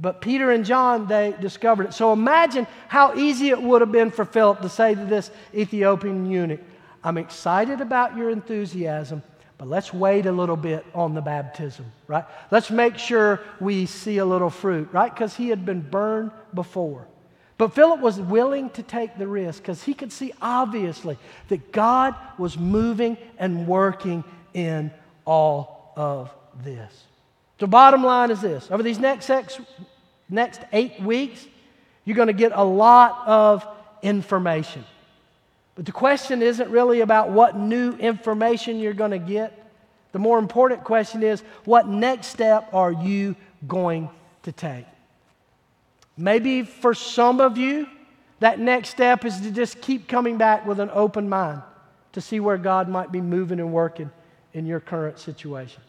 But 0.00 0.20
Peter 0.20 0.50
and 0.50 0.64
John, 0.64 1.06
they 1.06 1.34
discovered 1.40 1.86
it. 1.86 1.94
So 1.94 2.12
imagine 2.12 2.66
how 2.86 3.14
easy 3.14 3.48
it 3.48 3.60
would 3.60 3.80
have 3.80 3.92
been 3.92 4.10
for 4.10 4.24
Philip 4.24 4.60
to 4.62 4.68
say 4.68 4.94
to 4.94 5.04
this 5.04 5.30
Ethiopian 5.52 6.30
eunuch, 6.30 6.60
I'm 7.02 7.18
excited 7.18 7.80
about 7.80 8.16
your 8.16 8.30
enthusiasm, 8.30 9.22
but 9.58 9.66
let's 9.66 9.92
wait 9.92 10.26
a 10.26 10.32
little 10.32 10.56
bit 10.56 10.86
on 10.94 11.14
the 11.14 11.20
baptism, 11.20 11.84
right? 12.06 12.24
Let's 12.52 12.70
make 12.70 12.96
sure 12.96 13.40
we 13.60 13.86
see 13.86 14.18
a 14.18 14.24
little 14.24 14.50
fruit, 14.50 14.88
right? 14.92 15.12
Because 15.12 15.34
he 15.34 15.48
had 15.48 15.66
been 15.66 15.80
burned 15.80 16.30
before. 16.54 17.06
But 17.58 17.74
Philip 17.74 18.00
was 18.00 18.20
willing 18.20 18.70
to 18.70 18.84
take 18.84 19.18
the 19.18 19.26
risk 19.26 19.60
because 19.60 19.82
he 19.82 19.92
could 19.92 20.12
see 20.12 20.32
obviously 20.40 21.18
that 21.48 21.72
God 21.72 22.14
was 22.38 22.56
moving 22.56 23.18
and 23.36 23.66
working 23.66 24.22
in 24.54 24.92
all 25.24 25.92
of 25.96 26.32
this. 26.62 27.04
So, 27.58 27.66
bottom 27.66 28.04
line 28.04 28.30
is 28.30 28.40
this 28.40 28.70
over 28.70 28.84
these 28.84 29.00
next, 29.00 29.26
six, 29.26 29.60
next 30.30 30.60
eight 30.72 31.02
weeks, 31.02 31.44
you're 32.04 32.16
going 32.16 32.28
to 32.28 32.32
get 32.32 32.52
a 32.54 32.62
lot 32.62 33.26
of 33.26 33.66
information. 34.02 34.84
But 35.78 35.86
the 35.86 35.92
question 35.92 36.42
isn't 36.42 36.70
really 36.70 37.02
about 37.02 37.30
what 37.30 37.56
new 37.56 37.92
information 37.92 38.80
you're 38.80 38.92
going 38.94 39.12
to 39.12 39.18
get. 39.20 39.64
The 40.10 40.18
more 40.18 40.40
important 40.40 40.82
question 40.82 41.22
is 41.22 41.40
what 41.66 41.86
next 41.86 42.26
step 42.26 42.68
are 42.74 42.90
you 42.90 43.36
going 43.68 44.10
to 44.42 44.50
take? 44.50 44.86
Maybe 46.16 46.64
for 46.64 46.94
some 46.94 47.40
of 47.40 47.56
you, 47.56 47.86
that 48.40 48.58
next 48.58 48.88
step 48.88 49.24
is 49.24 49.40
to 49.42 49.52
just 49.52 49.80
keep 49.80 50.08
coming 50.08 50.36
back 50.36 50.66
with 50.66 50.80
an 50.80 50.90
open 50.92 51.28
mind 51.28 51.62
to 52.10 52.20
see 52.20 52.40
where 52.40 52.58
God 52.58 52.88
might 52.88 53.12
be 53.12 53.20
moving 53.20 53.60
and 53.60 53.72
working 53.72 54.10
in 54.54 54.66
your 54.66 54.80
current 54.80 55.20
situation. 55.20 55.80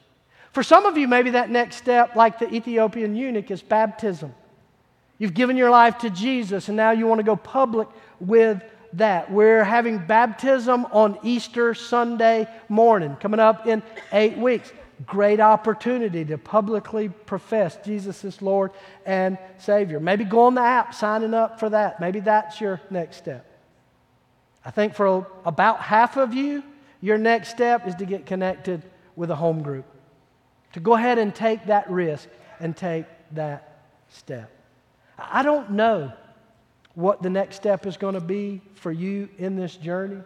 For 0.51 0.61
some 0.61 0.85
of 0.85 0.99
you, 0.99 1.07
maybe 1.07 1.31
that 1.31 1.49
next 1.49 1.77
step, 1.77 2.15
like 2.15 2.37
the 2.37 2.53
Ethiopian 2.53 3.15
eunuch, 3.15 3.49
is 3.49 3.63
baptism. 3.63 4.35
You've 5.17 5.33
given 5.33 5.57
your 5.57 5.71
life 5.71 5.97
to 5.99 6.11
Jesus, 6.11 6.67
and 6.67 6.77
now 6.77 6.91
you 6.91 7.07
want 7.07 7.17
to 7.17 7.23
go 7.23 7.35
public 7.35 7.87
with 8.19 8.61
that. 8.93 9.31
We're 9.31 9.63
having 9.63 9.99
baptism 9.99 10.85
on 10.91 11.19
Easter 11.23 11.73
Sunday 11.73 12.47
morning, 12.67 13.15
coming 13.17 13.39
up 13.39 13.67
in 13.67 13.83
eight 14.11 14.37
weeks. 14.37 14.71
Great 15.05 15.39
opportunity 15.39 16.25
to 16.25 16.37
publicly 16.37 17.07
profess 17.07 17.77
Jesus 17.85 18.25
is 18.25 18.41
Lord 18.41 18.71
and 19.05 19.37
Savior. 19.57 19.99
Maybe 19.99 20.25
go 20.25 20.41
on 20.41 20.55
the 20.55 20.61
app, 20.61 20.93
signing 20.93 21.33
up 21.33 21.59
for 21.59 21.69
that. 21.69 22.01
Maybe 22.01 22.19
that's 22.19 22.59
your 22.59 22.81
next 22.89 23.17
step. 23.17 23.45
I 24.65 24.71
think 24.71 24.93
for 24.93 25.25
about 25.45 25.79
half 25.79 26.17
of 26.17 26.33
you, 26.33 26.63
your 26.99 27.17
next 27.17 27.49
step 27.49 27.87
is 27.87 27.95
to 27.95 28.05
get 28.05 28.25
connected 28.25 28.83
with 29.15 29.31
a 29.31 29.35
home 29.35 29.63
group. 29.63 29.85
To 30.73 30.81
go 30.81 30.95
ahead 30.95 31.17
and 31.17 31.33
take 31.33 31.67
that 31.67 31.89
risk 31.89 32.27
and 32.59 32.75
take 32.75 33.05
that 33.31 33.83
step. 34.09 34.51
I 35.17 35.43
don't 35.43 35.71
know 35.71 36.11
what 36.99 37.21
the 37.21 37.29
next 37.29 37.55
step 37.55 37.85
is 37.85 37.95
going 37.95 38.15
to 38.15 38.21
be 38.21 38.61
for 38.75 38.91
you 38.91 39.29
in 39.37 39.55
this 39.55 39.77
journey. 39.77 40.21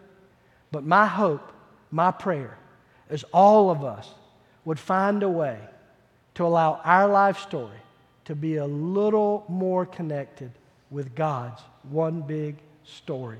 But 0.72 0.84
my 0.84 1.06
hope, 1.06 1.52
my 1.92 2.10
prayer, 2.10 2.58
is 3.08 3.24
all 3.32 3.70
of 3.70 3.84
us 3.84 4.10
would 4.64 4.80
find 4.80 5.22
a 5.22 5.28
way 5.28 5.58
to 6.34 6.44
allow 6.44 6.80
our 6.82 7.06
life 7.06 7.38
story 7.38 7.78
to 8.24 8.34
be 8.34 8.56
a 8.56 8.66
little 8.66 9.44
more 9.48 9.86
connected 9.86 10.50
with 10.90 11.14
God's 11.14 11.62
one 11.90 12.22
big 12.22 12.56
story 12.82 13.38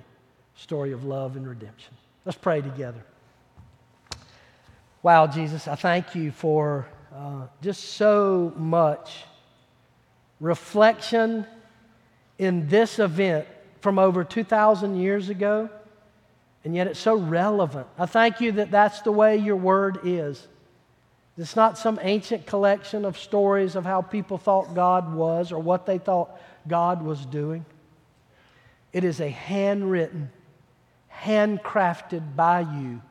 story 0.56 0.92
of 0.92 1.04
love 1.04 1.36
and 1.36 1.48
redemption. 1.48 1.92
Let's 2.24 2.38
pray 2.38 2.60
together. 2.60 3.04
Wow, 5.02 5.26
Jesus, 5.26 5.66
I 5.66 5.74
thank 5.74 6.14
you 6.14 6.30
for 6.30 6.86
uh, 7.12 7.48
just 7.60 7.82
so 7.94 8.52
much 8.56 9.24
reflection 10.38 11.44
in 12.38 12.68
this 12.68 12.98
event 12.98 13.46
from 13.80 13.98
over 13.98 14.24
2,000 14.24 14.96
years 14.96 15.28
ago, 15.28 15.68
and 16.64 16.74
yet 16.74 16.86
it's 16.86 16.98
so 16.98 17.16
relevant. 17.16 17.86
I 17.98 18.06
thank 18.06 18.40
you 18.40 18.52
that 18.52 18.70
that's 18.70 19.02
the 19.02 19.12
way 19.12 19.36
your 19.36 19.56
word 19.56 20.00
is. 20.04 20.46
It's 21.36 21.56
not 21.56 21.76
some 21.76 21.98
ancient 22.00 22.46
collection 22.46 23.04
of 23.04 23.18
stories 23.18 23.76
of 23.76 23.84
how 23.84 24.02
people 24.02 24.38
thought 24.38 24.74
God 24.74 25.12
was 25.12 25.52
or 25.52 25.58
what 25.58 25.84
they 25.84 25.98
thought 25.98 26.40
God 26.66 27.02
was 27.02 27.26
doing. 27.26 27.66
It 28.92 29.02
is 29.04 29.20
a 29.20 29.28
handwritten, 29.28 30.30
handcrafted 31.12 32.36
by 32.36 32.60
you 32.60 33.02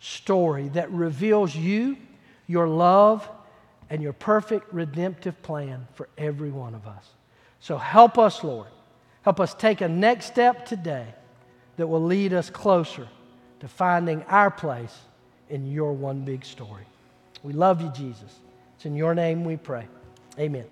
story 0.00 0.68
that 0.70 0.90
reveals 0.90 1.54
you, 1.54 1.96
your 2.46 2.66
love, 2.66 3.28
and 3.90 4.02
your 4.02 4.14
perfect 4.14 4.72
redemptive 4.72 5.40
plan 5.42 5.86
for 5.94 6.08
every 6.16 6.50
one 6.50 6.74
of 6.74 6.86
us. 6.86 7.06
So 7.60 7.76
help 7.76 8.18
us, 8.18 8.42
Lord. 8.42 8.68
Help 9.22 9.38
us 9.38 9.54
take 9.54 9.82
a 9.82 9.88
next 9.88 10.26
step 10.26 10.66
today 10.66 11.06
that 11.76 11.86
will 11.86 12.02
lead 12.02 12.32
us 12.32 12.50
closer 12.50 13.06
to 13.60 13.68
finding 13.68 14.22
our 14.24 14.50
place 14.50 14.96
in 15.50 15.70
your 15.70 15.92
one 15.92 16.24
big 16.24 16.44
story. 16.44 16.84
We 17.42 17.52
love 17.52 17.80
you, 17.80 17.90
Jesus. 17.90 18.34
It's 18.76 18.86
in 18.86 18.94
your 18.94 19.14
name 19.14 19.44
we 19.44 19.56
pray. 19.56 19.86
Amen. 20.38 20.70